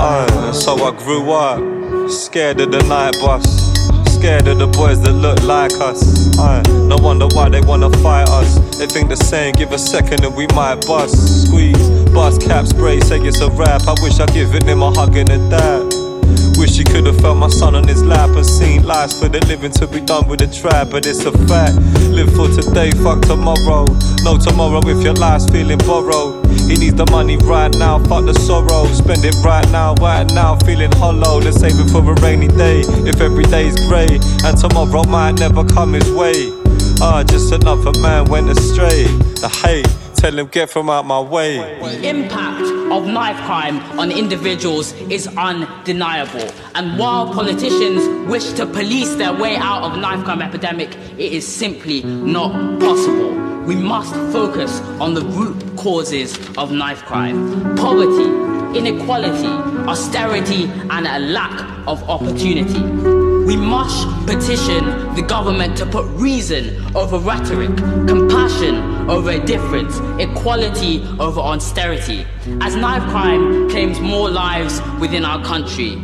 Uh, 0.00 0.52
so 0.52 0.74
I 0.84 0.90
grew 0.98 1.30
up, 1.30 2.10
scared 2.10 2.60
of 2.60 2.72
the 2.72 2.82
night 2.88 3.14
bus 3.20 3.65
scared 4.16 4.48
of 4.48 4.58
the 4.58 4.66
boys 4.66 5.00
that 5.02 5.12
look 5.12 5.42
like 5.42 5.72
us. 5.80 6.00
No 6.88 6.96
wonder 6.96 7.26
why 7.34 7.48
they 7.48 7.60
wanna 7.60 7.90
fight 8.00 8.28
us. 8.28 8.58
They 8.78 8.86
think 8.86 9.08
the 9.08 9.16
same, 9.16 9.52
give 9.54 9.72
a 9.72 9.78
second 9.78 10.24
and 10.24 10.34
we 10.34 10.46
might 10.54 10.86
bust. 10.86 11.46
Squeeze, 11.46 11.88
bust 12.10 12.40
cap 12.40 12.66
spray, 12.66 13.00
say 13.00 13.20
it's 13.20 13.40
a 13.40 13.50
rap. 13.50 13.82
I 13.86 13.94
wish 14.02 14.18
I'd 14.18 14.32
given 14.32 14.64
him 14.66 14.82
a 14.82 14.90
hug 14.90 15.16
and 15.16 15.28
a 15.28 15.38
dab. 15.50 15.92
Wish 16.58 16.76
he 16.78 16.84
could 16.84 17.04
have 17.06 17.20
felt 17.20 17.36
my 17.36 17.48
son 17.48 17.74
on 17.74 17.86
his 17.86 18.02
lap 18.02 18.30
and 18.30 18.46
seen 18.46 18.84
lives 18.84 19.18
for 19.20 19.28
the 19.28 19.40
living 19.46 19.72
to 19.72 19.86
be 19.86 20.00
done 20.00 20.26
with 20.28 20.40
the 20.40 20.48
trap, 20.48 20.88
but 20.90 21.04
it's 21.06 21.24
a 21.24 21.32
fact. 21.46 21.76
Live 22.08 22.32
for 22.34 22.48
today, 22.48 22.90
fuck 23.04 23.20
tomorrow. 23.20 23.84
No 24.24 24.38
tomorrow 24.38 24.80
if 24.88 25.04
your 25.04 25.14
life's 25.14 25.46
feeling 25.50 25.78
borrowed. 25.78 26.45
He 26.66 26.74
needs 26.74 26.96
the 26.96 27.06
money 27.12 27.36
right 27.36 27.72
now, 27.78 28.02
fuck 28.04 28.24
the 28.24 28.34
sorrow. 28.34 28.86
Spend 28.92 29.24
it 29.24 29.36
right 29.44 29.68
now, 29.70 29.94
right 29.94 30.26
now, 30.34 30.56
feeling 30.66 30.90
hollow. 30.92 31.38
Let's 31.38 31.60
save 31.60 31.78
it 31.78 31.90
for 31.90 32.02
a 32.02 32.14
rainy 32.20 32.48
day. 32.48 32.80
If 33.06 33.20
every 33.20 33.44
day's 33.44 33.76
grey 33.86 34.18
and 34.44 34.58
tomorrow 34.58 35.04
might 35.04 35.38
never 35.38 35.64
come 35.64 35.92
his 35.92 36.10
way. 36.10 36.50
Ah, 37.00 37.22
just 37.22 37.52
another 37.52 37.92
man 38.00 38.24
went 38.24 38.50
astray. 38.50 39.04
The 39.04 39.48
hate, 39.62 39.86
tell 40.16 40.36
him 40.36 40.48
get 40.48 40.68
from 40.68 40.90
out 40.90 41.06
my 41.06 41.20
way. 41.20 41.78
The 41.80 42.08
impact 42.08 42.62
of 42.90 43.06
knife 43.06 43.36
crime 43.46 43.78
on 43.96 44.10
individuals 44.10 44.92
is 45.10 45.28
undeniable. 45.36 46.50
And 46.74 46.98
while 46.98 47.32
politicians 47.32 48.28
wish 48.28 48.52
to 48.54 48.66
police 48.66 49.14
their 49.14 49.32
way 49.32 49.56
out 49.56 49.84
of 49.84 49.98
knife 50.00 50.24
crime 50.24 50.42
epidemic, 50.42 50.96
it 51.16 51.32
is 51.32 51.46
simply 51.46 52.02
not 52.02 52.80
possible 52.80 53.45
we 53.66 53.74
must 53.74 54.14
focus 54.32 54.80
on 55.00 55.12
the 55.14 55.22
root 55.22 55.76
causes 55.76 56.36
of 56.56 56.70
knife 56.70 57.02
crime 57.04 57.74
poverty, 57.76 58.78
inequality, 58.78 59.46
austerity, 59.88 60.64
and 60.90 61.06
a 61.06 61.18
lack 61.18 61.60
of 61.88 62.02
opportunity. 62.08 62.80
We 63.46 63.56
must 63.56 64.06
petition 64.26 64.84
the 65.14 65.22
government 65.22 65.76
to 65.78 65.86
put 65.86 66.04
reason 66.20 66.96
over 66.96 67.18
rhetoric, 67.18 67.76
compassion 68.06 68.76
over 69.10 69.32
indifference, 69.32 69.98
equality 70.20 71.02
over 71.18 71.40
austerity, 71.40 72.24
as 72.60 72.76
knife 72.76 73.02
crime 73.10 73.68
claims 73.68 74.00
more 74.00 74.30
lives 74.30 74.80
within 75.00 75.24
our 75.24 75.44
country. 75.44 76.00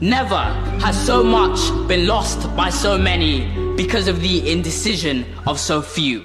Never 0.00 0.42
has 0.80 0.98
so 1.06 1.22
much 1.22 1.58
been 1.86 2.06
lost 2.06 2.54
by 2.56 2.70
so 2.70 2.96
many 2.96 3.74
because 3.76 4.08
of 4.08 4.20
the 4.20 4.50
indecision 4.50 5.26
of 5.46 5.58
so 5.58 5.82
few. 5.82 6.24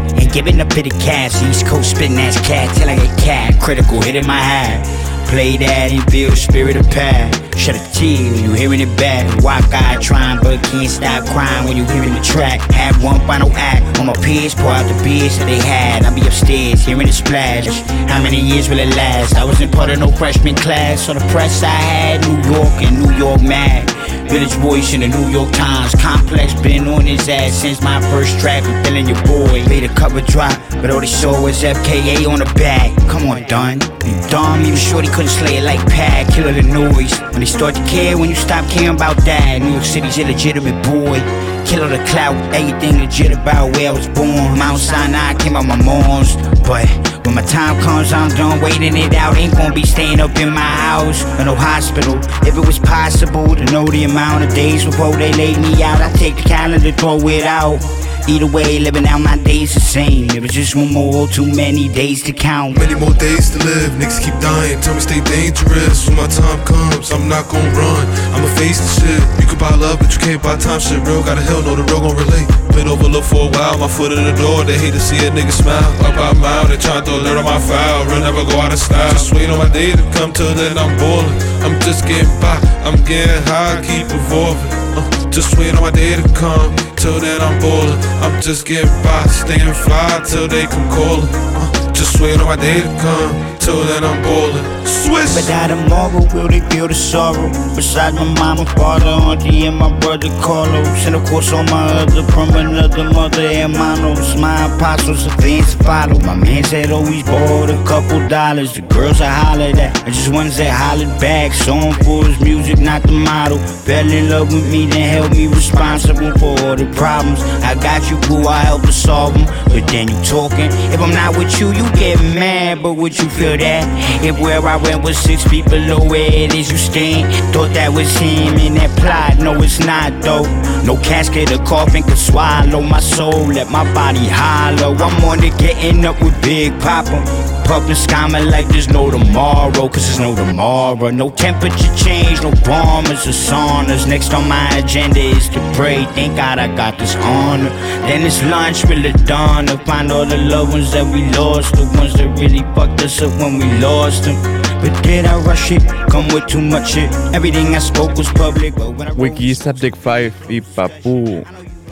giving 0.31 0.59
up 0.61 0.69
to 0.69 0.81
the 0.81 0.89
cash. 0.89 1.41
East 1.43 1.65
Coast 1.65 1.91
spitting 1.91 2.17
ass 2.17 2.39
cat 2.47 2.75
till 2.77 2.89
I 2.89 2.95
get 2.95 3.17
cat. 3.19 3.61
Critical 3.61 4.01
hitting 4.01 4.25
my 4.25 4.39
hat. 4.39 5.27
Play 5.27 5.57
that 5.57 5.91
and 5.91 6.11
feel 6.11 6.29
the 6.29 6.35
spirit 6.35 6.75
of 6.75 6.89
path. 6.89 7.50
Shut 7.61 7.75
up 7.75 7.91
T 7.93 8.15
when 8.31 8.43
you 8.43 8.53
hearing 8.53 8.79
it 8.79 8.97
back. 8.97 9.43
Walk 9.43 9.71
eye 9.71 9.99
trying 10.01 10.41
but 10.41 10.63
can't 10.63 10.89
stop 10.89 11.27
crying 11.27 11.67
when 11.67 11.77
you 11.77 11.85
hearing 11.85 12.11
the 12.11 12.21
track. 12.21 12.59
Have 12.71 13.03
one 13.03 13.19
final 13.27 13.51
act 13.53 13.99
on 13.99 14.07
my 14.07 14.13
peers, 14.13 14.55
pour 14.55 14.71
out 14.71 14.87
the 14.87 15.03
beers 15.03 15.37
that 15.37 15.45
they 15.45 15.59
had. 15.59 16.03
I'll 16.03 16.15
be 16.15 16.25
upstairs 16.25 16.83
hearing 16.83 17.05
the 17.05 17.13
splash. 17.13 17.67
How 18.09 18.23
many 18.23 18.41
years 18.41 18.67
will 18.67 18.79
it 18.79 18.89
last? 18.95 19.35
I 19.35 19.45
wasn't 19.45 19.71
part 19.73 19.91
of 19.91 19.99
no 19.99 20.11
freshman 20.11 20.55
class, 20.55 21.05
so 21.05 21.13
the 21.13 21.19
press 21.29 21.61
I 21.61 21.67
had 21.67 22.21
New 22.21 22.51
York 22.51 22.73
and 22.81 22.97
New 22.97 23.15
York 23.15 23.43
mad. 23.43 23.91
Village 24.31 24.53
voice 24.53 24.93
in 24.93 25.01
the 25.01 25.09
New 25.09 25.29
York 25.29 25.51
Times. 25.51 25.93
Complex 25.95 26.53
been 26.61 26.87
on 26.87 27.05
his 27.05 27.27
ass 27.27 27.53
since 27.53 27.81
my 27.81 28.01
first 28.09 28.39
track. 28.39 28.63
I'm 28.63 28.83
feeling 28.85 29.07
your 29.07 29.21
boy. 29.23 29.61
Made 29.67 29.83
a 29.83 29.93
cover 29.93 30.21
drop, 30.21 30.57
but 30.81 30.89
all 30.89 31.01
they 31.01 31.05
saw 31.05 31.43
was 31.43 31.61
FKA 31.61 32.25
on 32.31 32.39
the 32.39 32.45
back. 32.55 32.95
Come 33.09 33.27
on, 33.29 33.43
done. 33.43 33.81
You 34.05 34.29
dumb, 34.29 34.61
even 34.61 34.77
shorty 34.77 35.09
couldn't 35.09 35.27
slay 35.27 35.57
it 35.57 35.63
like 35.63 35.85
Pat. 35.87 36.33
Killer 36.33 36.53
the 36.53 36.63
noise. 36.63 37.19
When 37.31 37.41
they 37.41 37.45
start 37.51 37.75
to 37.75 37.85
care, 37.85 38.17
when 38.17 38.29
you 38.29 38.35
stop 38.35 38.65
caring 38.69 38.95
about 38.95 39.17
that. 39.25 39.59
New 39.61 39.71
York 39.71 39.83
City's 39.83 40.17
illegitimate 40.17 40.79
boy. 40.85 41.19
Killer 41.67 41.87
the 41.87 42.03
clout, 42.07 42.35
everything 42.55 42.99
legit 42.99 43.31
about 43.31 43.75
where 43.75 43.91
I 43.91 43.93
was 43.93 44.07
born. 44.09 44.57
Mount 44.57 44.79
Sinai 44.79 45.35
came 45.35 45.55
out 45.55 45.67
my 45.67 45.75
mom's. 45.75 46.35
But 46.63 46.87
when 47.25 47.35
my 47.35 47.43
time 47.43 47.79
comes, 47.83 48.13
I'm 48.13 48.29
done 48.35 48.61
waiting 48.61 48.95
it 48.95 49.13
out. 49.13 49.37
Ain't 49.37 49.53
gonna 49.53 49.73
be 49.73 49.85
staying 49.85 50.19
up 50.19 50.35
in 50.37 50.53
my 50.53 50.61
house 50.61 51.23
or 51.39 51.45
no 51.45 51.55
hospital. 51.55 52.15
If 52.47 52.55
it 52.55 52.65
was 52.65 52.79
possible 52.79 53.55
to 53.55 53.65
know 53.65 53.85
the 53.85 54.05
amount 54.05 54.45
of 54.45 54.53
days 54.55 54.85
before 54.85 55.15
they 55.15 55.33
laid 55.33 55.57
me 55.59 55.83
out, 55.83 55.99
I'd 55.99 56.15
take 56.15 56.37
the 56.37 56.43
calendar, 56.43 56.91
throw 56.91 57.19
it 57.27 57.43
out. 57.43 57.79
Either 58.27 58.45
way, 58.45 58.79
living 58.79 59.05
out 59.07 59.19
my 59.19 59.37
days 59.37 59.73
the 59.73 59.79
same. 59.79 60.29
It 60.31 60.41
was 60.41 60.51
just 60.51 60.75
one 60.75 60.93
more, 60.93 61.27
too 61.27 61.45
many 61.55 61.89
days 61.89 62.23
to 62.23 62.33
count. 62.33 62.77
Many 62.77 62.95
more 62.95 63.13
days 63.13 63.49
to 63.51 63.57
live, 63.59 63.91
niggas 63.97 64.21
keep 64.23 64.37
dying. 64.39 64.79
Tell 64.81 64.93
me 64.93 65.01
stay 65.01 65.21
dangerous. 65.21 66.07
When 66.07 66.17
my 66.17 66.27
time 66.27 66.63
comes, 66.65 67.11
I'm 67.11 67.27
not 67.27 67.49
gon' 67.49 67.65
run. 67.73 68.05
I'ma 68.33 68.47
face 68.55 68.79
the 68.79 68.89
shit. 69.01 69.21
You 69.41 69.47
can 69.47 69.57
buy 69.57 69.73
love, 69.75 69.99
but 69.99 70.13
you 70.13 70.19
can't 70.19 70.41
buy 70.41 70.57
time. 70.57 70.79
Shit 70.79 71.01
real, 71.05 71.23
got 71.23 71.37
a 71.37 71.41
hell 71.41 71.61
no, 71.61 71.75
the 71.75 71.83
real 71.83 72.01
gon' 72.01 72.15
relate. 72.15 72.47
Been 72.71 72.87
overlooked 72.87 73.27
for 73.27 73.49
a 73.49 73.51
while, 73.51 73.77
my 73.77 73.87
foot 73.87 74.11
in 74.13 74.23
the 74.23 74.35
door. 74.37 74.63
They 74.63 74.77
hate 74.77 74.93
to 74.93 74.99
see 74.99 75.19
a 75.27 75.31
nigga 75.31 75.51
smile. 75.51 75.91
Up 76.05 76.15
out 76.15 76.37
mile, 76.37 76.67
they 76.67 76.77
tryna 76.77 77.03
throw 77.03 77.17
a 77.17 77.23
little 77.25 77.43
on 77.43 77.45
my 77.45 77.59
file. 77.59 78.05
Real 78.05 78.21
never 78.21 78.45
go 78.45 78.61
out 78.61 78.71
of 78.71 78.79
style. 78.79 79.11
Just 79.11 79.33
wait 79.33 79.49
on 79.49 79.57
my 79.57 79.69
day 79.69 79.91
to 79.91 80.03
come 80.13 80.31
till 80.31 80.53
then 80.55 80.77
I'm 80.77 80.95
ballin'. 80.97 81.35
I'm 81.65 81.79
just 81.81 82.07
getting 82.07 82.31
by, 82.39 82.57
I'm 82.85 82.97
getting 83.03 83.43
high, 83.43 83.81
keep 83.83 84.07
evolving. 84.07 84.71
Uh, 84.95 85.20
just 85.31 85.57
wait 85.57 85.73
on 85.75 85.81
my 85.81 85.91
day 85.91 86.15
to 86.15 86.27
come. 86.33 86.75
Till 86.95 87.19
then 87.19 87.41
I'm 87.41 87.59
ballin'. 87.59 87.99
I'm 88.21 88.41
just 88.41 88.65
getting 88.65 88.91
by, 89.03 89.25
staying 89.27 89.73
fly 89.73 90.21
till 90.27 90.47
they 90.47 90.65
come 90.65 90.89
callin'. 90.89 91.60
Just 91.93 92.19
wait 92.19 92.39
on 92.39 92.45
my 92.45 92.55
day 92.55 92.81
to 92.81 92.87
come. 92.99 93.57
Till 93.59 93.83
then 93.83 94.03
I'm 94.03 94.21
ballin'. 94.23 94.87
Swiss. 94.87 95.35
But 95.35 95.47
now 95.49 95.67
tomorrow 95.67 96.25
will 96.33 96.47
they 96.47 96.61
feel 96.69 96.87
the 96.87 96.93
sorrow? 96.93 97.49
Besides 97.75 98.15
my 98.15 98.25
mama, 98.33 98.65
father, 98.65 99.05
auntie, 99.05 99.65
and 99.65 99.77
my 99.77 99.91
brother 99.99 100.29
Carlos, 100.41 101.05
and 101.05 101.15
of 101.15 101.23
course 101.25 101.51
all 101.53 101.63
my 101.65 101.85
other 102.01 102.23
from 102.31 102.49
another 102.55 103.05
mother, 103.11 103.47
hermanos, 103.53 104.35
my 104.37 104.65
apostles, 104.65 105.25
the 105.25 105.31
fans 105.41 105.75
follow. 105.75 106.19
My 106.21 106.35
man 106.35 106.63
said 106.63 106.91
oh, 106.91 106.97
always 106.97 107.23
bought 107.23 107.69
a 107.69 107.77
couple 107.85 108.27
dollars. 108.27 108.73
The 108.73 108.81
girls 108.81 109.21
I 109.21 109.29
hollered 109.29 109.77
at, 109.77 109.95
I 110.05 110.09
just 110.09 110.31
ones 110.31 110.57
that 110.57 110.73
hollered 110.73 111.19
back. 111.19 111.53
Song 111.53 111.93
for 112.03 112.25
his 112.25 112.39
music, 112.41 112.79
not 112.79 113.03
the 113.03 113.11
model. 113.11 113.59
Fell 113.59 114.09
in 114.09 114.29
love 114.29 114.51
with 114.51 114.71
me, 114.71 114.87
then 114.87 115.09
held 115.09 115.31
me 115.31 115.47
responsible 115.47 116.31
for 116.39 116.59
all 116.65 116.75
the 116.75 116.91
problems. 116.95 117.41
I 117.63 117.75
got 117.75 118.09
you, 118.09 118.17
boo, 118.27 118.47
I 118.47 118.59
help 118.61 118.81
to 118.83 118.91
solve 118.91 119.33
them. 119.33 119.45
But 119.65 119.87
then 119.87 120.09
you 120.09 120.17
talking. 120.23 120.71
If 120.93 120.99
I'm 120.99 121.11
not 121.11 121.37
with 121.37 121.59
you, 121.59 121.71
you 121.71 121.80
get 121.95 122.19
mad, 122.35 122.83
but 122.83 122.93
would 122.93 123.17
you 123.17 123.29
feel 123.29 123.57
that? 123.57 124.23
If 124.23 124.39
where 124.39 124.61
I 124.65 124.75
went 124.77 125.03
was 125.03 125.17
six 125.17 125.43
feet 125.43 125.65
below 125.65 125.99
where 125.99 126.31
it 126.31 126.53
is 126.53 126.71
you 126.71 126.77
stand, 126.77 127.33
thought 127.53 127.73
that 127.73 127.91
was 127.93 128.11
him 128.17 128.55
in 128.55 128.75
that 128.75 128.91
plot. 128.99 129.39
No, 129.39 129.61
it's 129.61 129.79
not 129.79 130.21
though. 130.21 130.43
No 130.83 130.97
casket 130.97 131.51
or 131.51 131.63
coffin 131.65 132.03
could 132.03 132.17
swallow 132.17 132.81
my 132.81 132.99
soul. 132.99 133.47
Let 133.47 133.69
my 133.69 133.83
body 133.93 134.27
hollow. 134.27 134.95
I'm 134.95 135.23
on 135.25 135.39
to 135.39 135.49
getting 135.57 136.05
up 136.05 136.21
with 136.21 136.39
Big 136.41 136.71
Papa. 136.79 137.23
Pumping 137.65 137.95
skyman 137.95 138.51
like 138.51 138.67
there's 138.67 138.89
no 138.89 139.09
tomorrow, 139.09 139.87
cause 139.87 140.05
there's 140.07 140.19
no 140.19 140.35
tomorrow. 140.35 141.09
No 141.09 141.29
temperature 141.29 141.95
change, 141.95 142.41
no 142.41 142.51
bombers 142.65 143.25
or 143.25 143.31
saunas. 143.31 144.07
Next 144.07 144.33
on 144.33 144.47
my 144.49 144.67
agenda 144.77 145.19
is 145.19 145.47
to 145.49 145.59
pray. 145.73 146.05
Thank 146.15 146.35
God 146.35 146.59
I 146.59 146.67
got 146.75 146.97
this 146.97 147.15
honor. 147.15 147.69
Then 148.07 148.25
it's 148.25 148.43
lunch 148.43 148.83
with 148.85 149.01
to 149.03 149.77
find 149.85 150.11
all 150.11 150.25
the 150.25 150.37
loved 150.37 150.73
ones 150.73 150.91
that 150.91 151.05
we 151.05 151.25
lost, 151.37 151.70
the 151.71 151.85
ones 151.97 152.13
that 152.13 152.27
really 152.39 152.63
fucked 152.75 153.01
us 153.03 153.21
up 153.21 153.31
when 153.39 153.57
we 153.57 153.65
lost 153.79 154.25
them. 154.25 154.35
But 154.81 155.03
did 155.03 155.25
I 155.25 155.37
rush 155.41 155.71
it? 155.71 155.83
Come 156.09 156.27
with 156.33 156.47
too 156.47 156.61
much 156.61 156.93
shit. 156.93 157.11
Everything 157.33 157.75
I 157.75 157.79
spoke 157.79 158.17
was 158.17 158.29
public, 158.33 158.75
but 158.75 158.97
when 158.97 159.07
I 159.07 159.11
Wiki, 159.13 159.53
Subject 159.53 159.95
5 159.95 160.33
y 160.49 160.61
Papu 160.61 161.43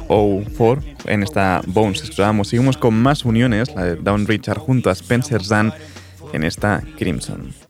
04 0.08 0.82
en 1.06 1.24
esta 1.24 1.62
Bones 1.68 2.00
que 2.00 2.06
escuchábamos. 2.06 2.48
Seguimos 2.48 2.78
con 2.78 2.96
más 2.96 3.26
uniones, 3.26 3.74
la 3.76 3.84
de 3.84 3.96
Dawn 3.96 4.28
Richard 4.28 4.58
junto 4.58 4.90
a 4.90 4.94
Spencer 4.94 5.44
Zahn 5.44 5.72
en 6.34 6.44
esta 6.44 6.82
Crimson. 6.98 7.69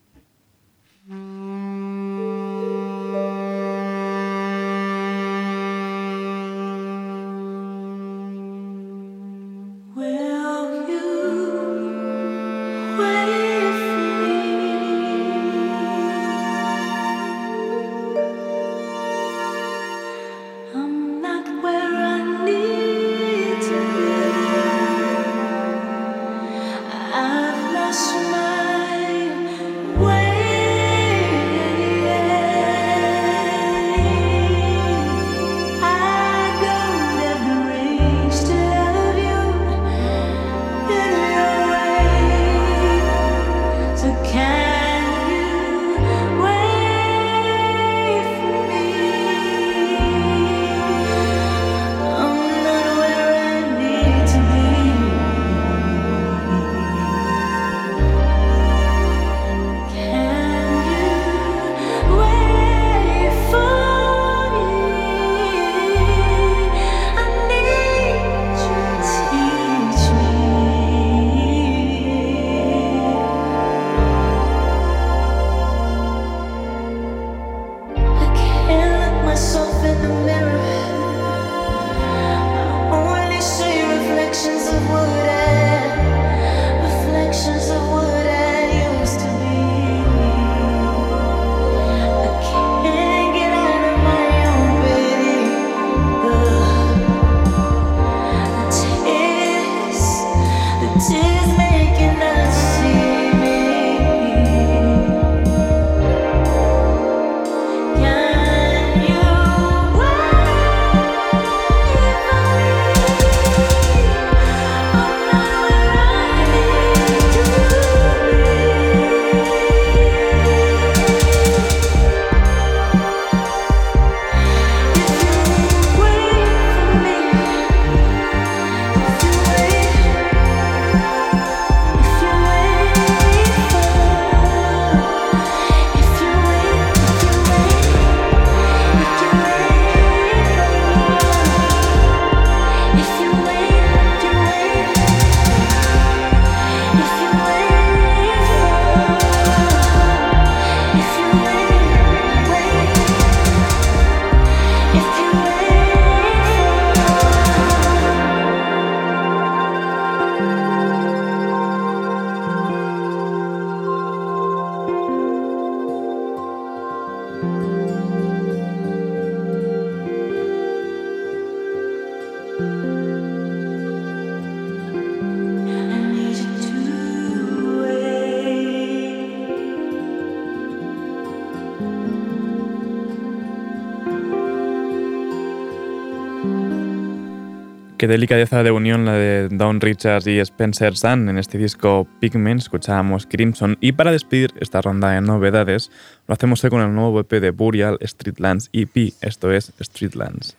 Qué 187.99 188.07
delicadeza 188.07 188.63
de 188.63 188.71
unión 188.71 189.03
la 189.03 189.11
de 189.11 189.49
Don 189.49 189.81
Richards 189.81 190.25
y 190.25 190.39
Spencer 190.39 190.95
Sun 190.95 191.27
en 191.27 191.37
este 191.37 191.57
disco 191.57 192.07
Pigment, 192.21 192.61
escuchábamos 192.61 193.25
Crimson. 193.25 193.77
Y 193.81 193.91
para 193.91 194.13
despedir 194.13 194.53
esta 194.61 194.81
ronda 194.81 195.09
de 195.09 195.19
novedades, 195.19 195.91
lo 196.25 196.33
hacemos 196.33 196.61
con 196.61 196.79
el 196.79 196.95
nuevo 196.95 197.19
EP 197.19 197.29
de 197.29 197.51
Burial, 197.51 197.99
Streetlands 198.01 198.69
EP, 198.71 199.13
esto 199.19 199.51
es 199.51 199.73
Streetlands. 199.81 200.55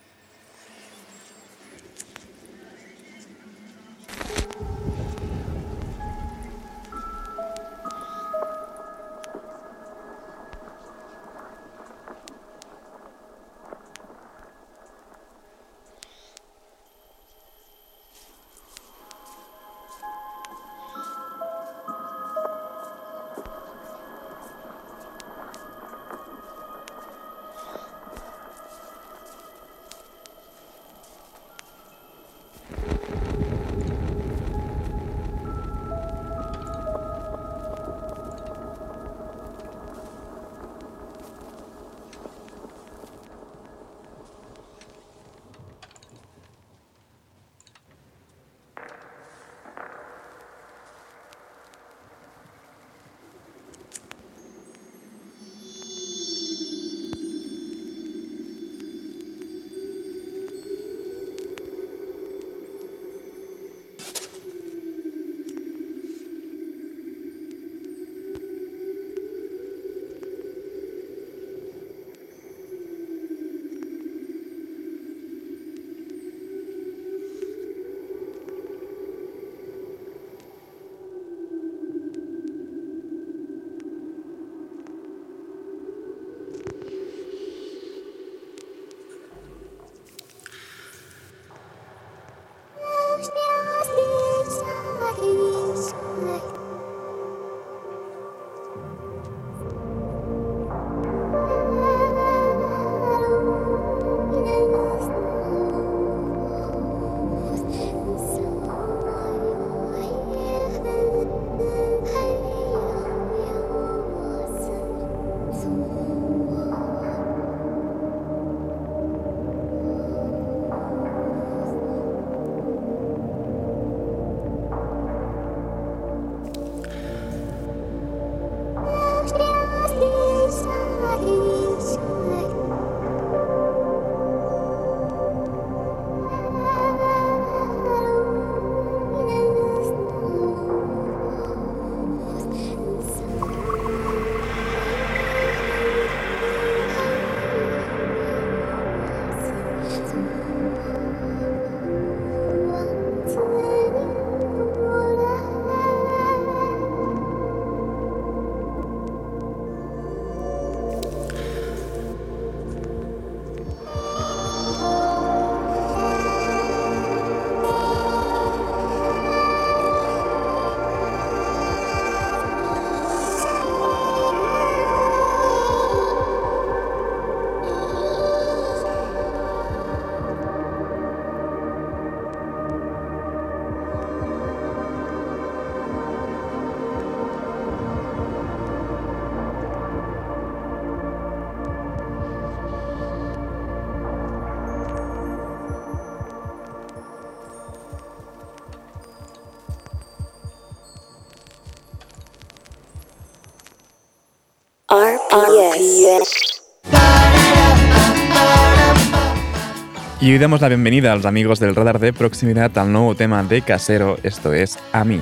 Y 210.21 210.31
hoy 210.31 210.37
damos 210.37 210.61
la 210.61 210.67
bienvenida 210.67 211.11
a 211.11 211.15
los 211.15 211.25
amigos 211.25 211.59
del 211.59 211.75
radar 211.75 211.97
de 211.99 212.13
proximidad 212.13 212.77
al 212.77 212.91
nuevo 212.91 213.15
tema 213.15 213.41
de 213.41 213.63
Casero, 213.63 214.17
esto 214.21 214.53
es 214.53 214.77
A 214.91 215.03
mí. 215.03 215.19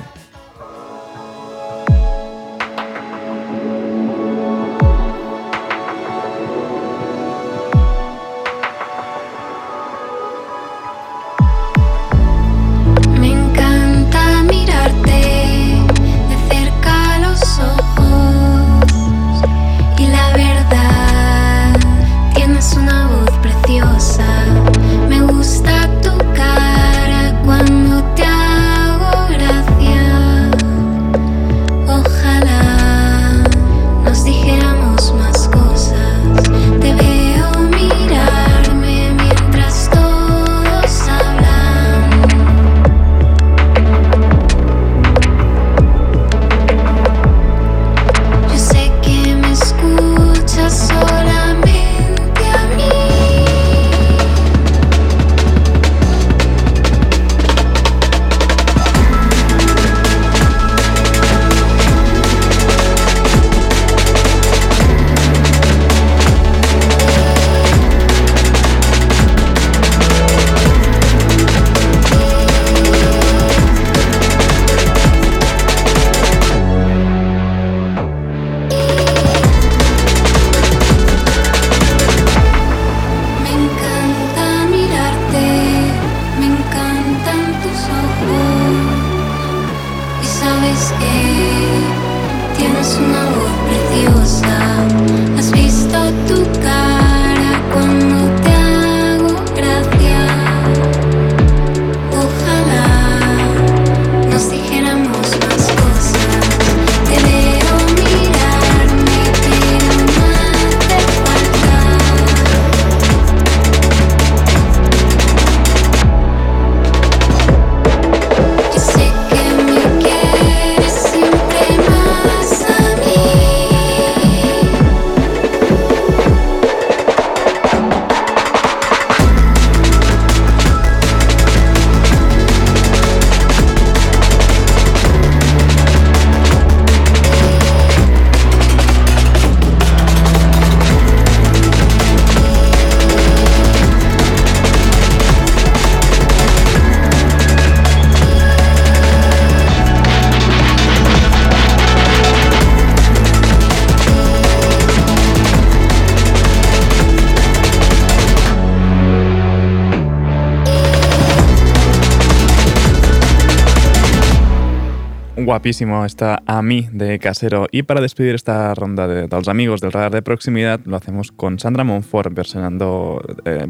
Guapísimo 165.60 166.06
está 166.06 166.42
a 166.46 166.62
mí 166.62 166.88
de 166.90 167.18
casero. 167.18 167.66
Y 167.70 167.82
para 167.82 168.00
despedir 168.00 168.34
esta 168.34 168.74
ronda 168.74 169.06
de, 169.06 169.28
dels 169.28 169.46
amigos 169.46 169.82
del 169.82 169.92
radar 169.92 170.10
de 170.10 170.22
proximidad, 170.22 170.80
lo 170.86 170.96
hacemos 170.96 171.32
con 171.32 171.58
Sandra 171.58 171.84
Monfort 171.84 172.32
versionando 172.32 173.20
eh, 173.44 173.68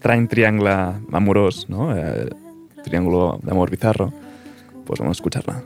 Triangle 0.30 0.70
Amorós, 1.12 1.68
¿no? 1.68 1.94
Eh, 1.94 2.30
triángulo 2.82 3.38
de 3.42 3.50
amor 3.50 3.70
bizarro. 3.70 4.14
Pues 4.86 4.98
vamos 4.98 5.18
a 5.18 5.18
escucharla. 5.18 5.62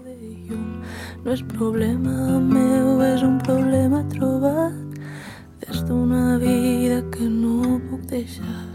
No 1.24 1.32
és 1.32 1.42
problema 1.54 2.40
meu, 2.42 2.98
un 2.98 3.38
problema 3.46 4.02
trobat 4.10 4.74
des 5.62 5.86
d'una 5.86 6.36
vida 6.36 6.98
que 7.14 7.30
no 7.30 7.78
puc 7.88 8.10
deixar. 8.10 8.73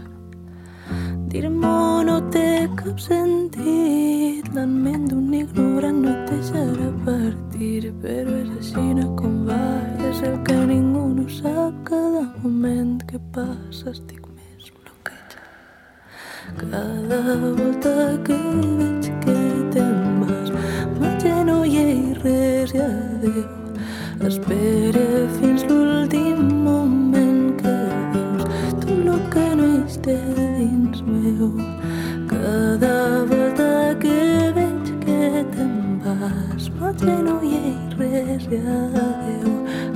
Dir-m'ho 1.30 2.02
no 2.02 2.16
té 2.34 2.66
cap 2.74 2.96
sentit, 2.98 4.48
la 4.50 4.64
ment 4.66 5.04
d'un 5.06 5.28
ignorant 5.40 6.00
no 6.02 6.10
et 6.10 6.32
deixarà 6.32 6.88
partir, 7.04 7.92
però 8.02 8.34
és 8.40 8.48
així 8.56 9.04
com 9.20 9.36
va, 9.46 9.60
és 10.08 10.24
el 10.26 10.34
que 10.48 10.56
ningú 10.72 11.04
no 11.12 11.28
sap, 11.36 11.76
cada 11.86 12.24
moment 12.42 12.98
que 13.06 13.22
passa. 13.36 13.92
Estic 13.94 14.26
més 14.26 14.72
bloquejat. 14.80 15.38
Cada 16.64 17.20
volta 17.60 17.94
que 18.26 18.42
veig 18.82 19.10
que 19.22 19.38
te'n 19.76 20.20
vas, 20.24 20.50
m'agenolle 20.98 21.86
i 21.94 22.14
res 22.24 22.74
i 22.74 22.82
adéu. 22.88 23.46
Espere 24.32 25.06
fins 25.38 25.62
l'últim 25.70 26.42
moment 26.66 27.54
que 27.62 27.80
dius 28.18 28.80
tot 28.82 28.96
el 28.98 29.28
que 29.30 29.50
no 29.54 29.74
dins 29.78 30.49
meu. 31.20 31.52
Cada 32.28 33.24
volta 33.30 33.96
que 34.00 34.52
veig 34.56 34.84
que 35.04 35.44
te'n 35.54 35.74
vas 36.04 36.68
potser 36.78 37.18
no 37.26 37.36
hi 37.44 37.56
ha 37.58 37.74
res 37.98 38.46
i 38.48 38.60
adeu 38.76 39.52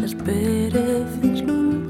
espere 0.09 0.85
fins 1.15 1.41
l'últim 1.47 1.84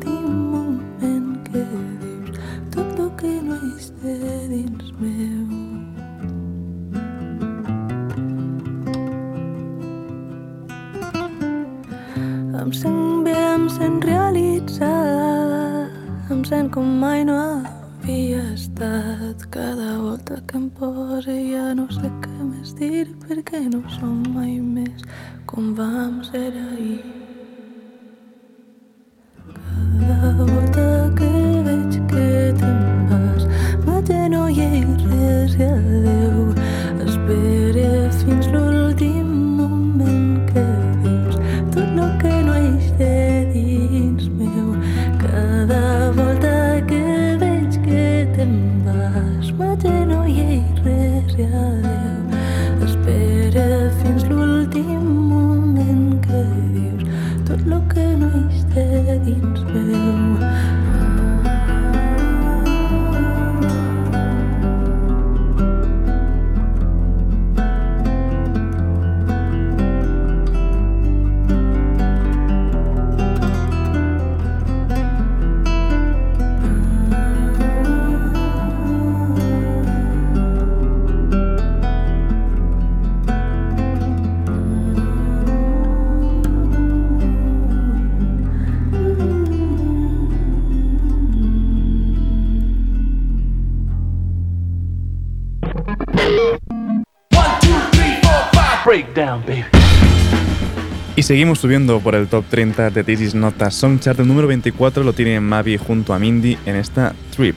seguimos 101.34 101.58
subiendo 101.58 101.98
por 101.98 102.14
el 102.14 102.28
top 102.28 102.44
30 102.48 102.90
de 102.90 103.02
This 103.02 103.20
Is 103.20 103.34
Not 103.34 103.60
a 103.60 103.72
Song 103.72 103.98
Chart. 103.98 104.20
El 104.20 104.28
número 104.28 104.46
24 104.46 105.02
lo 105.02 105.14
tiene 105.14 105.40
Mavi 105.40 105.76
junto 105.76 106.14
a 106.14 106.18
Mindy 106.20 106.56
en 106.64 106.76
esta 106.76 107.12
Trip. 107.34 107.56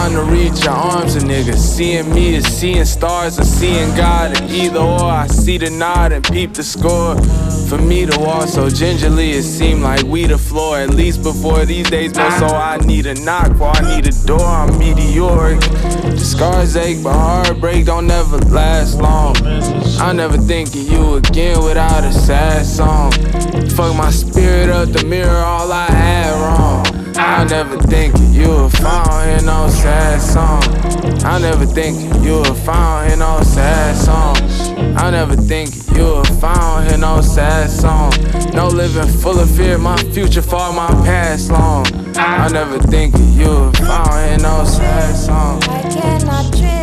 Beyond 0.00 0.16
the 0.16 0.32
reach 0.32 0.64
your 0.64 0.72
arms 0.72 1.14
of 1.14 1.24
niggas. 1.24 1.58
Seeing 1.58 2.08
me 2.14 2.36
is 2.36 2.46
seeing 2.46 2.86
stars 2.86 3.38
or 3.38 3.44
seeing 3.44 3.94
God. 3.94 4.34
And 4.40 4.50
either 4.50 4.78
or, 4.78 5.02
I 5.02 5.26
see 5.26 5.58
the 5.58 5.68
nod 5.68 6.12
and 6.12 6.24
peep 6.24 6.54
the 6.54 6.62
score. 6.62 7.16
For 7.68 7.76
me 7.76 8.06
to 8.06 8.18
walk 8.18 8.48
so 8.48 8.70
gingerly, 8.70 9.32
it 9.32 9.42
seemed 9.42 9.82
like 9.82 10.02
we 10.04 10.24
the 10.26 10.38
floor. 10.38 10.78
At 10.78 10.94
least 10.94 11.22
before 11.22 11.66
these 11.66 11.90
days 11.90 12.14
but 12.14 12.38
so 12.38 12.46
I 12.46 12.78
need 12.78 13.04
a 13.04 13.14
knock, 13.22 13.48
before 13.52 13.76
I 13.76 13.94
need 13.94 14.06
a 14.06 14.26
door. 14.26 14.40
I'm 14.40 14.78
meteoric. 14.78 15.60
The 15.60 16.24
scars 16.24 16.76
ache, 16.76 17.02
but 17.04 17.12
heartbreak 17.12 17.84
don't 17.84 18.06
never 18.06 18.38
last 18.38 18.98
long. 18.98 19.36
I 20.00 20.12
never 20.14 20.38
think 20.38 20.68
of 20.68 20.76
you 20.76 21.16
again 21.16 21.62
without 21.62 22.04
a 22.04 22.12
sad 22.12 22.64
song. 22.64 23.12
Fuck 23.76 23.94
my 23.96 24.10
spirit 24.10 24.70
up 24.70 24.88
the 24.88 25.04
mirror, 25.04 25.44
all 25.44 25.70
I 25.70 25.86
had 25.86 26.32
wrong. 26.40 26.69
I 27.20 27.44
never 27.44 27.76
think 27.76 28.14
you 28.32 28.66
if 28.66 28.80
I 28.84 29.04
don't 29.04 29.28
hear 29.28 29.46
no 29.46 29.68
sad 29.68 30.20
song. 30.20 30.62
I 31.24 31.38
never 31.38 31.66
think 31.66 31.96
you 32.24 32.40
if 32.40 32.68
I 32.68 33.00
don't 33.00 33.08
hear 33.08 33.16
no 33.18 33.42
sad 33.42 33.94
song. 33.94 34.36
I 34.96 35.10
never 35.10 35.36
think 35.36 35.68
you 35.94 36.20
if 36.22 36.42
I 36.42 36.54
don't 36.54 36.88
hear 36.88 36.98
no 36.98 37.20
sad 37.20 37.68
song. 37.68 38.12
No 38.54 38.68
living 38.68 39.06
full 39.20 39.38
of 39.38 39.50
fear, 39.54 39.76
my 39.76 39.96
future 40.14 40.42
far 40.42 40.72
my 40.72 40.88
past 41.04 41.50
long. 41.50 41.86
I 42.16 42.48
never 42.48 42.78
think 42.78 43.14
you 43.36 43.68
if 43.68 43.80
I 43.82 44.04
don't 44.04 44.28
hear 44.28 44.38
no 44.38 44.64
sad 44.64 45.14
song. 45.14 45.62
I 45.64 45.82
cannot 45.82 46.56
trip 46.56 46.79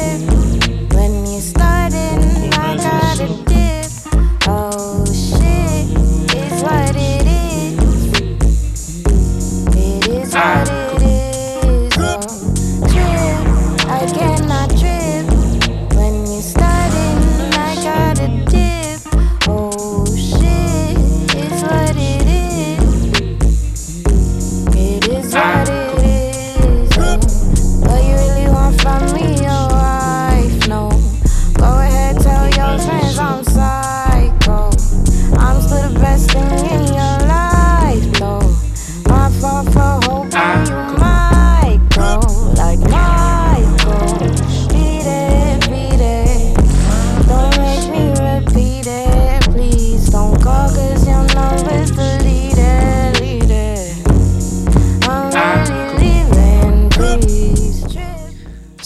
It 10.38 10.77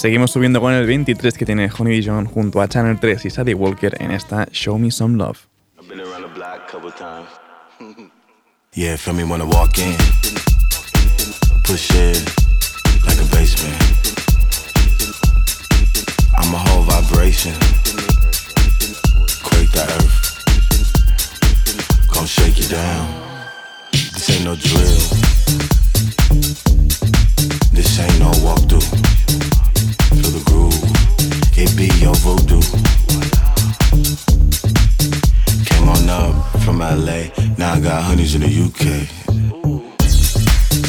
Seguimos 0.01 0.31
subiendo 0.31 0.59
con 0.59 0.73
el 0.73 0.87
23 0.87 1.37
que 1.37 1.45
tiene 1.45 1.69
Honey 1.69 2.01
Dijon 2.01 2.25
junto 2.25 2.59
a 2.59 2.67
Channel 2.67 2.99
3 2.99 3.23
y 3.23 3.29
Sadie 3.29 3.53
Walker 3.53 3.95
en 4.01 4.09
esta 4.09 4.47
Show 4.51 4.79
Me 4.79 4.89
Some 4.89 5.15
Love. 5.15 5.37
Yeah, 8.73 8.97
feel 8.97 9.13
me 9.13 9.23
when 9.23 9.41
I 9.41 9.43
walk 9.43 9.77
in. 9.77 9.95
Push 11.65 11.91
it 11.91 12.17
like 13.05 13.19
a 13.19 13.25
basement. 13.29 13.77
I'm 16.35 16.51
a 16.51 16.57
whole 16.57 16.81
vibration. 16.81 17.53
Quake 19.43 19.71
the 19.71 19.83
earth. 19.99 20.43
Come 22.11 22.25
shake 22.25 22.57
you 22.57 22.67
down. 22.69 23.07
This 23.91 24.31
ain't 24.31 24.45
no 24.45 24.55
drill. 24.55 24.97
This 27.73 27.99
ain't 27.99 28.19
no 28.19 28.29
walkthrough. 28.45 28.85
Feel 30.13 30.31
the 30.37 30.43
groove. 30.45 30.77
It 31.57 31.75
be 31.75 31.87
your 31.99 32.13
voodoo. 32.21 32.61
Came 35.65 35.89
on 35.89 36.07
up 36.09 36.35
from 36.61 36.79
LA. 36.79 37.31
Now 37.57 37.73
I 37.73 37.79
got 37.79 38.03
honeys 38.03 38.35
in 38.35 38.41
the 38.41 38.51
UK. 38.65 39.07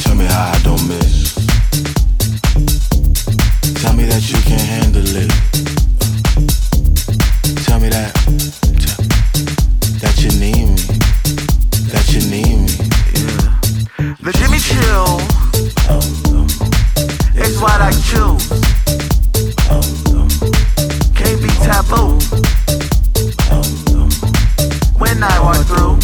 Tell 0.02 0.14
me 0.14 0.26
how 0.26 0.52
I 0.52 0.58
don't 0.62 0.86
miss. 0.88 1.34
Tell 3.80 3.94
me 3.94 4.04
that 4.04 4.22
you 4.30 4.38
can 4.44 4.58
handle 4.58 5.16
it. 5.24 5.30
Tell 7.64 7.80
me 7.80 7.88
that. 7.88 8.12
that 10.02 10.16
you 10.20 10.30
need 10.38 10.68
me. 10.68 10.84
That 11.92 12.06
you 12.12 12.20
need 12.28 12.56
me. 12.60 12.72
Yeah. 13.16 13.60
The 14.20 14.32
Jimmy 14.32 14.58
Chill 14.58 16.31
is 17.44 17.60
what 17.60 17.80
I 17.80 17.90
choose. 18.08 18.48
Can't 21.14 21.40
be 21.42 21.50
taboo. 21.66 22.18
When 24.98 25.22
I 25.22 25.36
walk 25.40 25.62
through, 25.66 25.98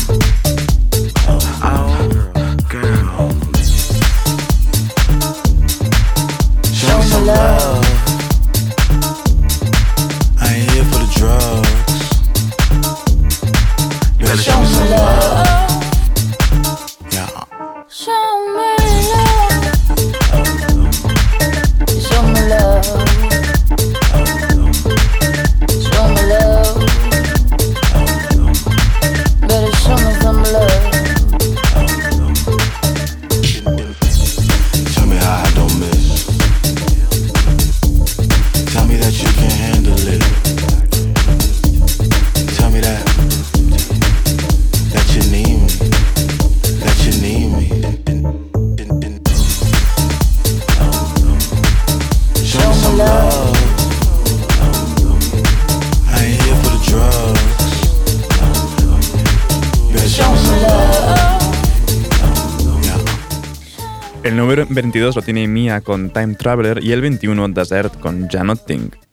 22 64.81 65.17
lo 65.17 65.23
tiene 65.23 65.49
Mia 65.49 65.81
con 65.81 66.11
Time 66.11 66.37
Traveler 66.37 66.85
y 66.85 66.93
el 66.93 67.01
21 67.01 67.49
Desert 67.49 67.99
con 67.99 68.29
Janot 68.29 68.65
Think. 68.65 69.08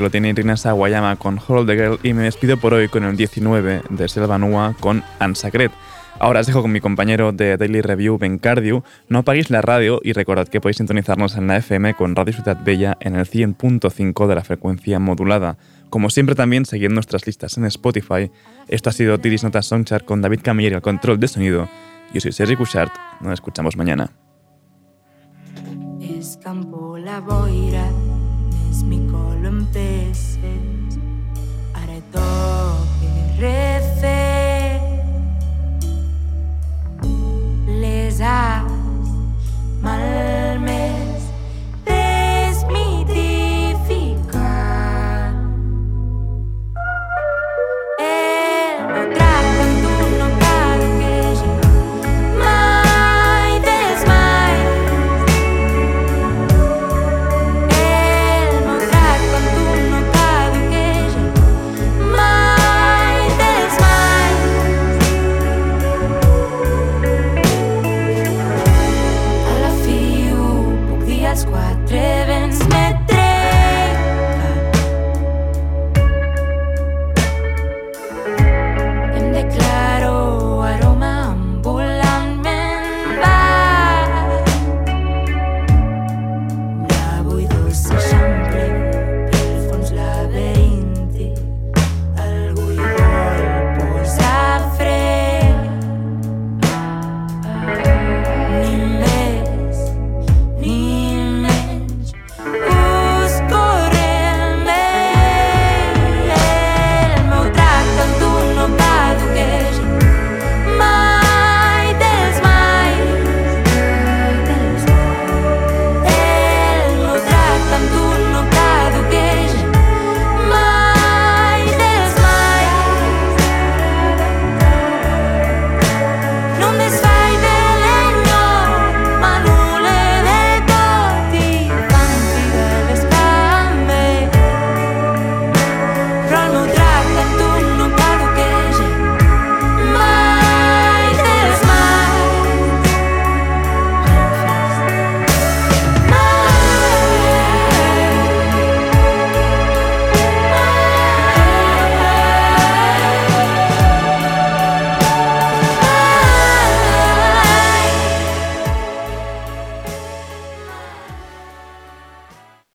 lo 0.00 0.10
tiene 0.10 0.30
Irina 0.30 0.56
Sawayama 0.56 1.16
con 1.16 1.38
Hold 1.46 1.68
the 1.68 1.74
Girl 1.74 1.98
y 2.02 2.12
me 2.12 2.24
despido 2.24 2.56
por 2.56 2.74
hoy 2.74 2.88
con 2.88 3.04
el 3.04 3.16
19 3.16 3.82
de 3.88 4.08
Selva 4.08 4.38
Nua 4.38 4.74
con 4.80 5.02
Ansacred. 5.18 5.70
Ahora 6.18 6.40
os 6.40 6.46
dejo 6.46 6.62
con 6.62 6.72
mi 6.72 6.80
compañero 6.80 7.32
de 7.32 7.56
Daily 7.56 7.82
Review, 7.82 8.16
Ben 8.18 8.38
Cardiu. 8.38 8.82
No 9.08 9.18
apaguéis 9.18 9.50
la 9.50 9.60
radio 9.60 10.00
y 10.02 10.12
recordad 10.12 10.48
que 10.48 10.60
podéis 10.60 10.78
sintonizarnos 10.78 11.36
en 11.36 11.46
la 11.46 11.58
FM 11.58 11.94
con 11.94 12.16
Radio 12.16 12.32
Ciudad 12.32 12.58
Bella 12.64 12.96
en 13.00 13.16
el 13.16 13.26
100.5 13.26 14.26
de 14.26 14.34
la 14.34 14.44
frecuencia 14.44 14.98
modulada. 14.98 15.58
Como 15.90 16.10
siempre 16.10 16.34
también 16.34 16.64
seguid 16.64 16.90
nuestras 16.90 17.26
listas 17.26 17.56
en 17.58 17.66
Spotify. 17.66 18.30
Esto 18.68 18.90
ha 18.90 18.92
sido 18.92 19.18
Tiris 19.18 19.44
Notas 19.44 19.66
Songchart 19.66 20.04
con 20.04 20.22
David 20.22 20.40
Camiller 20.42 20.74
al 20.74 20.82
control 20.82 21.20
de 21.20 21.28
sonido. 21.28 21.68
Yo 22.12 22.20
soy 22.20 22.32
Sergi 22.32 22.56
Cushart. 22.56 22.92
Nos 23.20 23.34
escuchamos 23.34 23.76
mañana 23.76 24.10
lo 29.46 29.58
empeces. 29.58 30.98
Haré 31.74 32.02
toque 32.12 33.08
rece. 33.38 34.80
Les 37.80 38.20
has 38.20 38.64
malme. 39.82 41.05